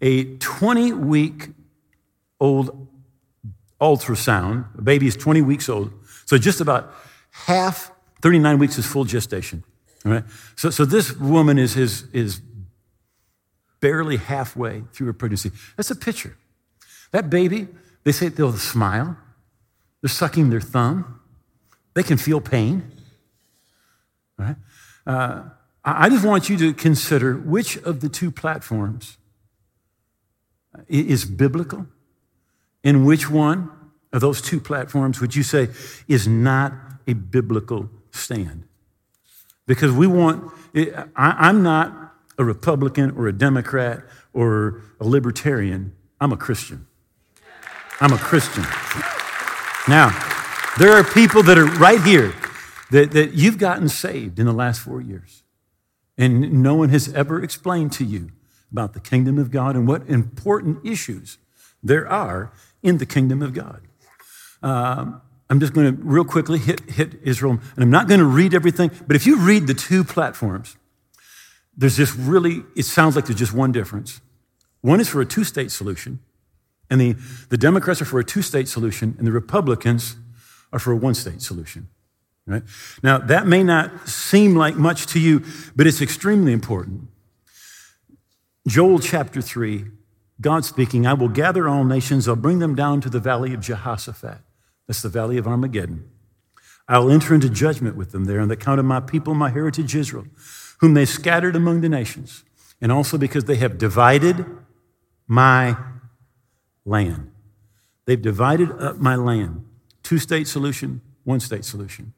a 0.00 0.24
20 0.38 0.92
week 0.94 1.50
old 2.40 2.88
ultrasound. 3.78 4.74
The 4.74 4.80
baby 4.80 5.06
is 5.06 5.16
20 5.16 5.42
weeks 5.42 5.68
old. 5.68 5.92
So 6.24 6.38
just 6.38 6.62
about 6.62 6.94
half, 7.30 7.92
39 8.22 8.58
weeks 8.58 8.78
is 8.78 8.86
full 8.86 9.04
gestation. 9.04 9.64
All 10.06 10.12
right? 10.12 10.24
So, 10.56 10.70
so 10.70 10.86
this 10.86 11.14
woman 11.14 11.58
is, 11.58 11.76
is, 11.76 12.04
is 12.14 12.40
barely 13.84 14.16
halfway 14.16 14.82
through 14.94 15.10
a 15.10 15.12
pregnancy. 15.12 15.50
That's 15.76 15.90
a 15.90 15.94
picture. 15.94 16.38
That 17.10 17.28
baby, 17.28 17.68
they 18.02 18.12
say 18.12 18.28
they'll 18.28 18.56
smile, 18.56 19.14
they're 20.00 20.08
sucking 20.08 20.48
their 20.48 20.62
thumb, 20.62 21.20
they 21.92 22.02
can 22.02 22.16
feel 22.16 22.40
pain. 22.40 22.90
Right? 24.38 24.56
Uh, 25.06 25.42
I 25.84 26.08
just 26.08 26.24
want 26.24 26.48
you 26.48 26.56
to 26.56 26.72
consider 26.72 27.36
which 27.36 27.76
of 27.76 28.00
the 28.00 28.08
two 28.08 28.30
platforms 28.30 29.18
is 30.88 31.26
biblical 31.26 31.86
and 32.82 33.04
which 33.04 33.30
one 33.30 33.70
of 34.14 34.22
those 34.22 34.40
two 34.40 34.60
platforms 34.60 35.20
would 35.20 35.36
you 35.36 35.42
say 35.42 35.68
is 36.08 36.26
not 36.26 36.72
a 37.06 37.12
biblical 37.12 37.90
stand? 38.12 38.64
Because 39.66 39.92
we 39.92 40.06
want, 40.06 40.50
I, 41.14 41.50
am 41.50 41.62
not 41.62 42.03
a 42.38 42.44
Republican 42.44 43.12
or 43.16 43.28
a 43.28 43.32
Democrat 43.32 44.04
or 44.32 44.82
a 45.00 45.04
libertarian. 45.04 45.94
I'm 46.20 46.32
a 46.32 46.36
Christian. 46.36 46.86
I'm 48.00 48.12
a 48.12 48.18
Christian. 48.18 48.64
Now, 49.88 50.10
there 50.78 50.92
are 50.92 51.04
people 51.04 51.42
that 51.44 51.58
are 51.58 51.66
right 51.66 52.02
here 52.02 52.34
that, 52.90 53.12
that 53.12 53.34
you've 53.34 53.58
gotten 53.58 53.88
saved 53.88 54.38
in 54.38 54.46
the 54.46 54.52
last 54.52 54.80
four 54.80 55.00
years. 55.00 55.42
And 56.16 56.62
no 56.62 56.74
one 56.74 56.90
has 56.90 57.12
ever 57.12 57.42
explained 57.42 57.92
to 57.92 58.04
you 58.04 58.30
about 58.70 58.92
the 58.92 59.00
kingdom 59.00 59.38
of 59.38 59.50
God 59.50 59.76
and 59.76 59.86
what 59.86 60.08
important 60.08 60.84
issues 60.84 61.38
there 61.82 62.08
are 62.08 62.52
in 62.82 62.98
the 62.98 63.06
kingdom 63.06 63.42
of 63.42 63.52
God. 63.52 63.82
Um, 64.62 65.20
I'm 65.50 65.60
just 65.60 65.74
going 65.74 65.94
to 65.94 66.02
real 66.02 66.24
quickly 66.24 66.58
hit, 66.58 66.90
hit 66.90 67.14
Israel, 67.22 67.60
and 67.74 67.84
I'm 67.84 67.90
not 67.90 68.08
going 68.08 68.20
to 68.20 68.26
read 68.26 68.54
everything, 68.54 68.90
but 69.06 69.14
if 69.14 69.26
you 69.26 69.38
read 69.38 69.66
the 69.66 69.74
two 69.74 70.02
platforms, 70.02 70.76
there's 71.76 71.96
just 71.96 72.16
really, 72.16 72.62
it 72.76 72.84
sounds 72.84 73.16
like 73.16 73.26
there's 73.26 73.38
just 73.38 73.52
one 73.52 73.72
difference. 73.72 74.20
One 74.80 75.00
is 75.00 75.08
for 75.08 75.20
a 75.20 75.26
two 75.26 75.44
state 75.44 75.70
solution, 75.70 76.20
and 76.90 77.00
the, 77.00 77.16
the 77.48 77.56
Democrats 77.56 78.02
are 78.02 78.04
for 78.04 78.20
a 78.20 78.24
two 78.24 78.42
state 78.42 78.68
solution, 78.68 79.14
and 79.18 79.26
the 79.26 79.32
Republicans 79.32 80.16
are 80.72 80.78
for 80.78 80.92
a 80.92 80.96
one 80.96 81.14
state 81.14 81.40
solution. 81.42 81.88
Right? 82.46 82.62
Now, 83.02 83.18
that 83.18 83.46
may 83.46 83.62
not 83.62 84.08
seem 84.08 84.54
like 84.54 84.76
much 84.76 85.06
to 85.08 85.20
you, 85.20 85.42
but 85.74 85.86
it's 85.86 86.02
extremely 86.02 86.52
important. 86.52 87.08
Joel 88.66 88.98
chapter 88.98 89.40
3 89.40 89.86
God 90.40 90.64
speaking, 90.64 91.06
I 91.06 91.14
will 91.14 91.28
gather 91.28 91.68
all 91.68 91.84
nations, 91.84 92.28
I'll 92.28 92.36
bring 92.36 92.58
them 92.58 92.74
down 92.74 93.00
to 93.02 93.10
the 93.10 93.20
valley 93.20 93.54
of 93.54 93.60
Jehoshaphat. 93.60 94.38
That's 94.86 95.02
the 95.02 95.08
valley 95.08 95.38
of 95.38 95.46
Armageddon. 95.46 96.10
I'll 96.88 97.10
enter 97.10 97.34
into 97.34 97.48
judgment 97.48 97.96
with 97.96 98.12
them 98.12 98.24
there 98.24 98.40
on 98.40 98.48
the 98.48 98.54
account 98.54 98.80
of 98.80 98.84
my 98.84 99.00
people, 99.00 99.34
my 99.34 99.50
heritage 99.50 99.94
Israel, 99.94 100.26
whom 100.84 100.92
they 100.92 101.06
scattered 101.06 101.56
among 101.56 101.80
the 101.80 101.88
nations, 101.88 102.44
and 102.78 102.92
also 102.92 103.16
because 103.16 103.46
they 103.46 103.54
have 103.54 103.78
divided 103.78 104.44
my 105.26 105.74
land. 106.84 107.30
They've 108.04 108.20
divided 108.20 108.70
up 108.72 108.98
my 108.98 109.16
land. 109.16 109.64
Two 110.02 110.18
state 110.18 110.46
solution, 110.46 111.00
one 111.22 111.40
state 111.40 111.64
solution. 111.64 112.12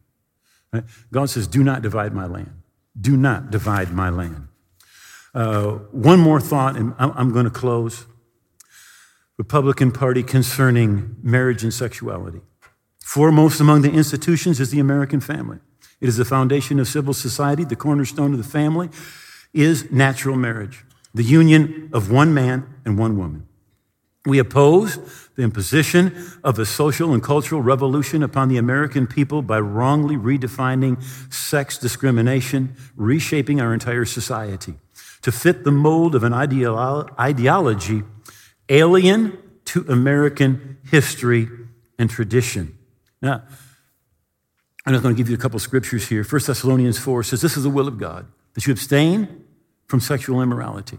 God 1.12 1.30
says, 1.30 1.46
Do 1.46 1.62
not 1.62 1.80
divide 1.80 2.12
my 2.12 2.26
land. 2.26 2.60
Do 3.00 3.16
not 3.16 3.52
divide 3.52 3.92
my 3.92 4.10
land. 4.10 4.48
Uh, 5.32 5.74
one 5.92 6.18
more 6.18 6.40
thought, 6.40 6.74
and 6.74 6.92
I'm 6.98 7.32
going 7.32 7.44
to 7.44 7.52
close. 7.52 8.06
Republican 9.38 9.92
Party 9.92 10.24
concerning 10.24 11.14
marriage 11.22 11.62
and 11.62 11.72
sexuality. 11.72 12.40
Foremost 12.98 13.60
among 13.60 13.82
the 13.82 13.92
institutions 13.92 14.58
is 14.58 14.72
the 14.72 14.80
American 14.80 15.20
family. 15.20 15.60
It 16.00 16.08
is 16.08 16.16
the 16.16 16.24
foundation 16.24 16.78
of 16.78 16.88
civil 16.88 17.14
society. 17.14 17.64
The 17.64 17.76
cornerstone 17.76 18.32
of 18.32 18.38
the 18.38 18.44
family 18.44 18.90
is 19.52 19.90
natural 19.90 20.36
marriage, 20.36 20.84
the 21.14 21.22
union 21.22 21.90
of 21.92 22.10
one 22.10 22.34
man 22.34 22.66
and 22.84 22.98
one 22.98 23.16
woman. 23.16 23.46
We 24.26 24.38
oppose 24.40 24.98
the 25.36 25.42
imposition 25.42 26.12
of 26.42 26.58
a 26.58 26.66
social 26.66 27.14
and 27.14 27.22
cultural 27.22 27.62
revolution 27.62 28.24
upon 28.24 28.48
the 28.48 28.56
American 28.56 29.06
people 29.06 29.40
by 29.40 29.60
wrongly 29.60 30.16
redefining 30.16 31.00
sex 31.32 31.78
discrimination, 31.78 32.74
reshaping 32.96 33.60
our 33.60 33.72
entire 33.72 34.04
society 34.04 34.74
to 35.22 35.30
fit 35.30 35.64
the 35.64 35.70
mold 35.70 36.14
of 36.14 36.24
an 36.24 36.32
ideology 36.32 38.02
alien 38.68 39.38
to 39.64 39.84
American 39.88 40.78
history 40.90 41.48
and 41.98 42.10
tradition. 42.10 42.76
Now, 43.22 43.44
I'm 44.86 44.94
just 44.94 45.02
going 45.02 45.14
to 45.14 45.18
give 45.18 45.28
you 45.28 45.34
a 45.34 45.38
couple 45.38 45.58
scriptures 45.58 46.06
here. 46.06 46.22
1 46.22 46.42
Thessalonians 46.46 46.98
4 46.98 47.24
says, 47.24 47.40
This 47.40 47.56
is 47.56 47.64
the 47.64 47.70
will 47.70 47.88
of 47.88 47.98
God, 47.98 48.26
that 48.54 48.66
you 48.66 48.72
abstain 48.72 49.44
from 49.86 50.00
sexual 50.00 50.40
immorality. 50.40 50.98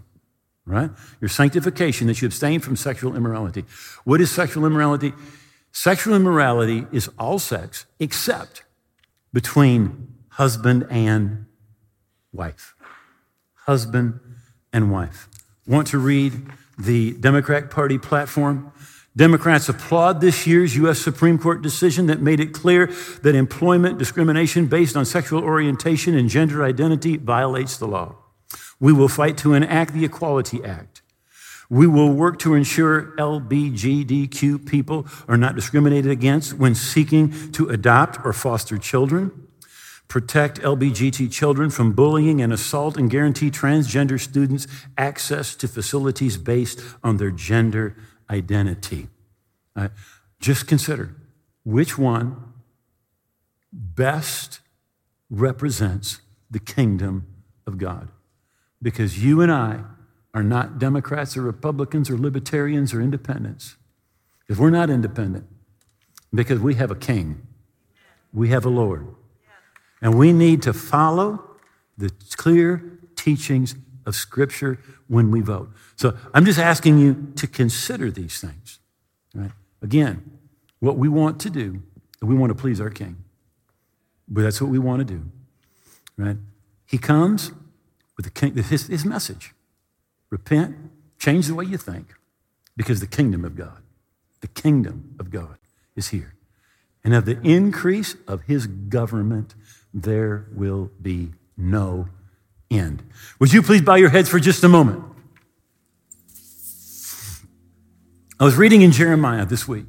Right? 0.65 0.91
Your 1.21 1.29
sanctification, 1.29 2.07
that 2.07 2.21
you 2.21 2.25
abstain 2.25 2.59
from 2.59 2.75
sexual 2.75 3.15
immorality. 3.15 3.63
What 4.03 4.19
is 4.19 4.29
sexual 4.29 4.65
immorality? 4.65 5.13
Sexual 5.71 6.15
immorality 6.15 6.85
is 6.91 7.09
all 7.17 7.39
sex 7.39 7.85
except 7.99 8.63
between 9.31 10.13
husband 10.29 10.85
and 10.89 11.45
wife. 12.33 12.75
Husband 13.65 14.19
and 14.73 14.91
wife. 14.91 15.29
Want 15.65 15.87
to 15.87 15.97
read 15.97 16.33
the 16.77 17.13
Democrat 17.13 17.71
Party 17.71 17.97
platform? 17.97 18.71
Democrats 19.17 19.67
applaud 19.67 20.21
this 20.21 20.45
year's 20.45 20.75
U.S. 20.75 20.99
Supreme 20.99 21.39
Court 21.39 21.63
decision 21.63 22.05
that 22.05 22.21
made 22.21 22.39
it 22.39 22.53
clear 22.53 22.93
that 23.23 23.33
employment 23.33 23.97
discrimination 23.97 24.67
based 24.67 24.95
on 24.95 25.05
sexual 25.05 25.43
orientation 25.43 26.15
and 26.15 26.29
gender 26.29 26.63
identity 26.63 27.17
violates 27.17 27.77
the 27.77 27.87
law. 27.87 28.15
We 28.79 28.93
will 28.93 29.07
fight 29.07 29.35
to 29.39 29.55
enact 29.55 29.93
the 29.93 30.05
Equality 30.05 30.63
Act. 30.63 31.01
We 31.67 31.87
will 31.87 32.11
work 32.13 32.37
to 32.39 32.53
ensure 32.53 33.15
LBGDQ 33.17 34.67
people 34.69 35.07
are 35.27 35.35
not 35.35 35.55
discriminated 35.55 36.11
against 36.11 36.53
when 36.53 36.75
seeking 36.75 37.51
to 37.53 37.69
adopt 37.69 38.23
or 38.23 38.33
foster 38.33 38.77
children, 38.77 39.47
protect 40.07 40.61
LBGT 40.61 41.31
children 41.31 41.71
from 41.71 41.93
bullying 41.93 42.39
and 42.39 42.53
assault, 42.53 42.97
and 42.97 43.09
guarantee 43.09 43.49
transgender 43.49 44.19
students 44.19 44.67
access 44.95 45.55
to 45.55 45.67
facilities 45.67 46.37
based 46.37 46.79
on 47.03 47.17
their 47.17 47.31
gender 47.31 47.95
identity. 48.29 49.07
Uh, 49.75 49.89
just 50.39 50.67
consider 50.67 51.15
which 51.63 51.97
one 51.97 52.53
best 53.71 54.61
represents 55.29 56.21
the 56.49 56.59
kingdom 56.59 57.27
of 57.65 57.77
God. 57.77 58.09
Because 58.81 59.23
you 59.23 59.41
and 59.41 59.51
I 59.51 59.81
are 60.33 60.43
not 60.43 60.79
Democrats 60.79 61.35
or 61.35 61.41
Republicans 61.41 62.09
or 62.09 62.17
libertarians 62.17 62.93
or 62.93 63.01
independents. 63.01 63.75
Because 64.39 64.59
we're 64.59 64.69
not 64.69 64.89
independent. 64.89 65.45
Because 66.33 66.59
we 66.59 66.75
have 66.75 66.91
a 66.91 66.95
king, 66.95 67.45
we 68.33 68.49
have 68.49 68.65
a 68.65 68.69
Lord. 68.69 69.07
And 70.01 70.17
we 70.17 70.31
need 70.31 70.61
to 70.63 70.73
follow 70.73 71.43
the 71.97 72.11
clear 72.35 72.99
teachings 73.15 73.75
of 74.05 74.15
Scripture 74.15 74.79
when 75.07 75.31
we 75.31 75.41
vote. 75.41 75.69
So 75.95 76.17
I'm 76.33 76.45
just 76.45 76.59
asking 76.59 76.99
you 76.99 77.31
to 77.35 77.47
consider 77.47 78.11
these 78.11 78.39
things. 78.39 78.79
Right? 79.33 79.51
Again, 79.81 80.39
what 80.79 80.97
we 80.97 81.07
want 81.07 81.39
to 81.41 81.49
do, 81.49 81.81
we 82.21 82.35
want 82.35 82.49
to 82.49 82.55
please 82.55 82.81
our 82.81 82.89
King. 82.89 83.23
But 84.27 84.41
that's 84.41 84.61
what 84.61 84.69
we 84.69 84.79
want 84.79 84.99
to 84.99 85.05
do. 85.05 85.23
Right? 86.17 86.37
He 86.85 86.97
comes 86.97 87.51
with 88.15 88.25
the 88.25 88.31
king, 88.31 88.55
his, 88.55 88.87
his 88.87 89.05
message. 89.05 89.53
Repent, 90.29 90.75
change 91.19 91.47
the 91.47 91.55
way 91.55 91.65
you 91.65 91.77
think, 91.77 92.13
because 92.75 92.99
the 92.99 93.07
kingdom 93.07 93.45
of 93.45 93.55
God, 93.55 93.81
the 94.41 94.47
kingdom 94.47 95.15
of 95.19 95.29
God 95.29 95.57
is 95.95 96.09
here. 96.09 96.33
And 97.03 97.13
of 97.13 97.25
the 97.25 97.39
increase 97.41 98.15
of 98.27 98.41
his 98.43 98.67
government, 98.67 99.55
there 99.93 100.47
will 100.53 100.91
be 101.01 101.31
no 101.55 102.09
end. 102.69 103.03
Would 103.39 103.53
you 103.53 103.61
please 103.61 103.81
bow 103.81 103.95
your 103.95 104.09
heads 104.09 104.29
for 104.29 104.39
just 104.39 104.63
a 104.63 104.69
moment? 104.69 105.03
I 108.39 108.43
was 108.43 108.55
reading 108.55 108.83
in 108.83 108.91
Jeremiah 108.91 109.45
this 109.45 109.67
week. 109.67 109.85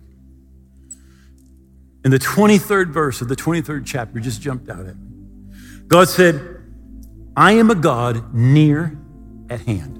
In 2.04 2.10
the 2.10 2.18
23rd 2.18 2.92
verse 2.92 3.20
of 3.20 3.28
the 3.28 3.36
23rd 3.36 3.84
chapter 3.84 4.20
just 4.20 4.40
jumped 4.40 4.70
out 4.70 4.86
at 4.86 4.96
me. 4.96 5.08
God 5.88 6.08
said, 6.08 6.62
I 7.36 7.52
am 7.52 7.70
a 7.70 7.74
God 7.74 8.34
near 8.34 8.98
at 9.50 9.60
hand, 9.62 9.98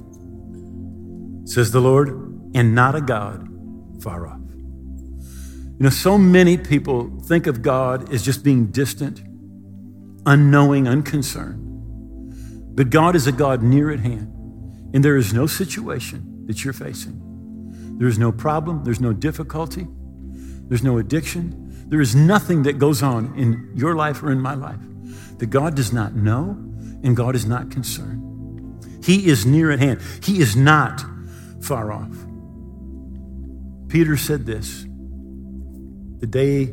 says 1.49 1.71
the 1.71 1.81
Lord, 1.81 2.09
and 2.55 2.75
not 2.75 2.95
a 2.95 3.01
God 3.01 3.49
far 4.03 4.27
off. 4.27 4.41
You 4.51 5.85
know, 5.85 5.91
so 5.91 6.17
many 6.19 6.57
people 6.57 7.21
think 7.25 7.47
of 7.47 7.63
God 7.63 8.13
as 8.13 8.25
just 8.25 8.43
being 8.43 8.67
distant, 8.67 9.23
unknowing, 10.27 10.89
unconcerned. 10.89 11.68
But 12.79 12.91
God 12.91 13.17
is 13.17 13.27
a 13.27 13.33
God 13.33 13.61
near 13.61 13.91
at 13.91 13.99
hand, 13.99 14.33
and 14.95 15.05
there 15.05 15.17
is 15.17 15.35
no 15.35 15.49
situation 15.49 16.47
that 16.47 16.63
you're 16.63 16.73
facing. 16.73 17.97
There 17.99 18.07
is 18.07 18.21
no 18.21 18.31
problem, 18.31 18.85
there's 18.85 19.01
no 19.01 19.13
difficulty, 19.13 19.89
there's 20.69 20.85
no 20.85 20.99
addiction, 20.99 21.89
there 21.89 22.01
is 22.01 22.15
nothing 22.15 22.63
that 22.63 22.79
goes 22.79 23.03
on 23.03 23.37
in 23.37 23.73
your 23.75 23.97
life 23.97 24.23
or 24.23 24.31
in 24.31 24.41
my 24.41 24.55
life 24.55 24.79
that 25.39 25.47
God 25.47 25.75
does 25.75 25.93
not 25.93 26.15
know 26.15 26.51
and 27.03 27.17
God 27.17 27.35
is 27.35 27.47
not 27.47 27.73
concerned. 27.73 28.85
He 29.05 29.27
is 29.27 29.45
near 29.45 29.73
at 29.73 29.81
hand, 29.81 30.01
He 30.23 30.39
is 30.41 30.55
not 30.55 31.05
far 31.61 31.91
off. 31.91 32.17
Peter 33.89 34.17
said 34.17 34.47
this 34.47 34.85
the 36.21 36.29
day 36.29 36.67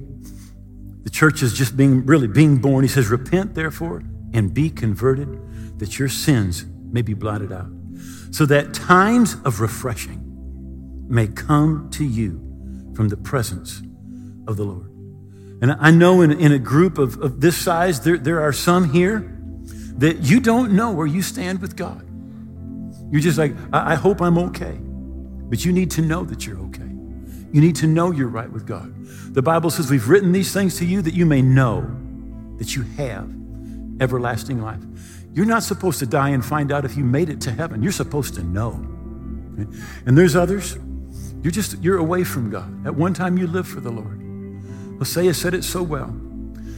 the 1.02 1.10
church 1.10 1.42
is 1.42 1.52
just 1.54 1.76
being 1.76 2.06
really 2.06 2.28
being 2.28 2.58
born. 2.58 2.84
He 2.84 2.90
says, 2.90 3.08
Repent, 3.08 3.56
therefore, 3.56 4.04
and 4.34 4.54
be 4.54 4.70
converted 4.70 5.80
that 5.80 6.00
your 6.00 6.10
sins 6.10 6.66
may 6.92 7.02
be 7.02 7.14
blotted 7.14 7.52
out, 7.52 7.70
so 8.32 8.46
that 8.46 8.74
times 8.74 9.36
of 9.46 9.60
refreshing 9.60 10.22
may 11.08 11.28
come 11.28 11.90
to 11.92 12.04
you 12.04 12.42
from 12.96 13.10
the 13.10 13.18
presence 13.18 13.82
of 14.48 14.58
the 14.58 14.64
Lord. 14.64 14.90
And 15.62 15.72
I 15.80 15.92
know 15.92 16.22
in, 16.22 16.32
in 16.32 16.52
a 16.52 16.60
group 16.60 16.98
of, 16.98 17.22
of 17.22 17.42
this 17.42 17.58
size, 17.58 18.02
there, 18.02 18.18
there 18.18 18.42
are 18.42 18.54
some 18.54 18.92
here 18.92 19.32
that 19.98 20.22
you 20.22 20.40
don't 20.40 20.74
know 20.74 20.92
where 20.92 21.08
you 21.08 21.22
stand 21.22 21.62
with 21.62 21.76
God. 21.76 22.06
You're 23.12 23.22
just 23.22 23.38
like, 23.38 23.56
I, 23.72 23.94
I 23.94 23.96
hope 23.96 24.22
I'm 24.22 24.38
okay. 24.38 24.78
But 25.48 25.64
you 25.64 25.72
need 25.72 25.92
to 25.92 26.02
know 26.02 26.24
that 26.26 26.46
you're 26.46 26.60
okay. 26.60 26.82
You 27.54 27.62
need 27.62 27.76
to 27.78 27.88
know 27.88 28.12
you're 28.12 28.28
right 28.28 28.52
with 28.52 28.66
God. 28.66 28.94
The 29.34 29.42
Bible 29.42 29.70
says, 29.70 29.90
We've 29.90 30.10
written 30.10 30.32
these 30.32 30.52
things 30.52 30.78
to 30.80 30.86
you 30.86 31.02
that 31.04 31.14
you 31.14 31.26
may 31.26 31.42
know 31.42 31.90
that 32.58 32.76
you 32.76 32.84
have 32.98 33.30
everlasting 34.00 34.62
life. 34.62 34.82
You're 35.34 35.46
not 35.46 35.64
supposed 35.64 36.00
to 36.00 36.06
die 36.06 36.30
and 36.30 36.44
find 36.44 36.72
out 36.72 36.86
if 36.86 36.96
you 36.96 37.04
made 37.04 37.30
it 37.30 37.42
to 37.42 37.52
heaven. 37.52 37.84
You're 37.84 37.92
supposed 37.92 38.36
to 38.36 38.44
know. 38.44 38.72
And 40.06 40.18
there's 40.18 40.36
others, 40.36 40.78
you're 41.42 41.52
just, 41.52 41.82
you're 41.82 41.98
away 41.98 42.24
from 42.24 42.50
God. 42.50 42.86
At 42.86 42.96
one 42.96 43.14
time 43.14 43.38
you 43.38 43.48
lived 43.48 43.68
for 43.68 43.80
the 43.80 43.92
Lord. 43.92 44.22
Hosea 45.00 45.34
said 45.34 45.54
it 45.54 45.64
so 45.64 45.84
well. 45.84 46.16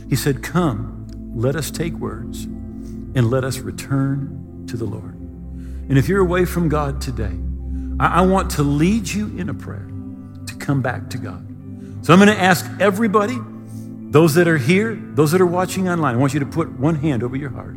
He 0.09 0.15
said, 0.15 0.41
Come, 0.41 1.07
let 1.35 1.55
us 1.55 1.69
take 1.69 1.93
words 1.93 2.43
and 2.45 3.29
let 3.29 3.43
us 3.43 3.59
return 3.59 4.65
to 4.67 4.77
the 4.77 4.85
Lord. 4.85 5.15
And 5.89 5.97
if 5.97 6.09
you're 6.09 6.21
away 6.21 6.45
from 6.45 6.69
God 6.69 6.99
today, 6.99 7.37
I, 7.99 8.19
I 8.19 8.21
want 8.21 8.51
to 8.51 8.63
lead 8.63 9.07
you 9.07 9.27
in 9.37 9.49
a 9.49 9.53
prayer 9.53 9.87
to 10.47 10.55
come 10.55 10.81
back 10.81 11.09
to 11.11 11.17
God. 11.17 11.45
So 12.05 12.13
I'm 12.13 12.19
going 12.19 12.35
to 12.35 12.41
ask 12.41 12.65
everybody, 12.79 13.37
those 14.09 14.35
that 14.35 14.47
are 14.47 14.57
here, 14.57 14.95
those 15.13 15.31
that 15.31 15.41
are 15.41 15.45
watching 15.45 15.89
online, 15.89 16.15
I 16.15 16.17
want 16.17 16.33
you 16.33 16.39
to 16.39 16.45
put 16.45 16.71
one 16.79 16.95
hand 16.95 17.23
over 17.23 17.35
your 17.35 17.49
heart. 17.49 17.75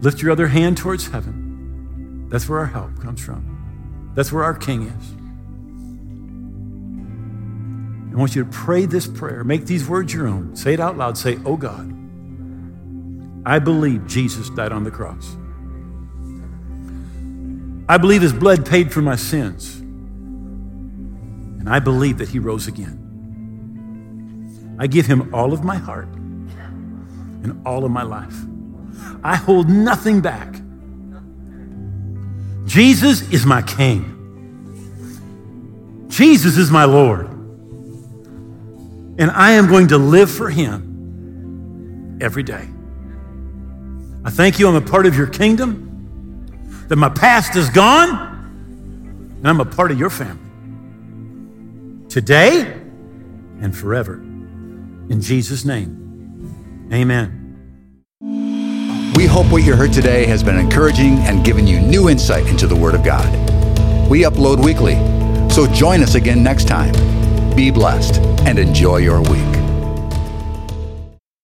Lift 0.00 0.22
your 0.22 0.30
other 0.30 0.48
hand 0.48 0.78
towards 0.78 1.06
heaven. 1.08 2.28
That's 2.30 2.48
where 2.48 2.60
our 2.60 2.66
help 2.66 2.98
comes 3.00 3.20
from. 3.20 4.12
That's 4.14 4.32
where 4.32 4.42
our 4.42 4.54
King 4.54 4.84
is. 4.84 5.12
I 8.12 8.18
want 8.18 8.34
you 8.34 8.44
to 8.44 8.50
pray 8.50 8.86
this 8.86 9.06
prayer. 9.06 9.44
Make 9.44 9.66
these 9.66 9.86
words 9.86 10.14
your 10.14 10.26
own. 10.26 10.56
Say 10.56 10.72
it 10.72 10.80
out 10.80 10.96
loud. 10.96 11.18
Say, 11.18 11.38
Oh 11.44 11.58
God, 11.58 11.92
I 13.44 13.58
believe 13.58 14.06
Jesus 14.06 14.48
died 14.48 14.72
on 14.72 14.84
the 14.84 14.90
cross. 14.90 15.36
I 17.88 17.98
believe 17.98 18.22
his 18.22 18.32
blood 18.32 18.64
paid 18.66 18.90
for 18.90 19.02
my 19.02 19.16
sins. 19.16 19.76
And 21.60 21.68
I 21.68 21.78
believe 21.78 22.18
that 22.18 22.30
he 22.30 22.38
rose 22.38 22.66
again. 22.66 23.05
I 24.78 24.86
give 24.86 25.06
him 25.06 25.34
all 25.34 25.52
of 25.52 25.64
my 25.64 25.76
heart 25.76 26.08
and 26.08 27.60
all 27.66 27.84
of 27.84 27.90
my 27.90 28.02
life. 28.02 28.34
I 29.22 29.36
hold 29.36 29.68
nothing 29.68 30.20
back. 30.20 30.54
Jesus 32.66 33.22
is 33.30 33.46
my 33.46 33.62
King. 33.62 34.12
Jesus 36.08 36.56
is 36.56 36.70
my 36.70 36.84
Lord 36.84 37.36
and 39.18 39.30
I 39.30 39.52
am 39.52 39.68
going 39.68 39.88
to 39.88 39.98
live 39.98 40.30
for 40.30 40.50
Him 40.50 42.18
every 42.20 42.42
day. 42.42 42.68
I 44.24 44.30
thank 44.30 44.58
you, 44.58 44.68
I'm 44.68 44.74
a 44.74 44.80
part 44.80 45.06
of 45.06 45.16
your 45.16 45.28
kingdom, 45.28 46.84
that 46.88 46.96
my 46.96 47.08
past 47.08 47.56
is 47.56 47.70
gone, 47.70 48.10
and 49.38 49.48
I'm 49.48 49.60
a 49.60 49.64
part 49.64 49.90
of 49.90 49.98
your 49.98 50.10
family. 50.10 50.42
Today 52.08 52.60
and 53.60 53.76
forever. 53.76 54.25
In 55.08 55.20
Jesus' 55.20 55.64
name, 55.64 56.88
amen. 56.92 57.42
We 59.16 59.24
hope 59.26 59.50
what 59.52 59.62
you 59.62 59.76
heard 59.76 59.92
today 59.92 60.26
has 60.26 60.42
been 60.42 60.58
encouraging 60.58 61.18
and 61.20 61.44
given 61.44 61.66
you 61.66 61.80
new 61.80 62.08
insight 62.08 62.46
into 62.48 62.66
the 62.66 62.74
Word 62.74 62.94
of 62.94 63.04
God. 63.04 63.30
We 64.10 64.22
upload 64.22 64.64
weekly, 64.64 64.96
so 65.48 65.66
join 65.72 66.02
us 66.02 66.16
again 66.16 66.42
next 66.42 66.66
time. 66.66 66.92
Be 67.54 67.70
blessed 67.70 68.20
and 68.46 68.58
enjoy 68.58 68.98
your 68.98 69.20
week. 69.22 69.55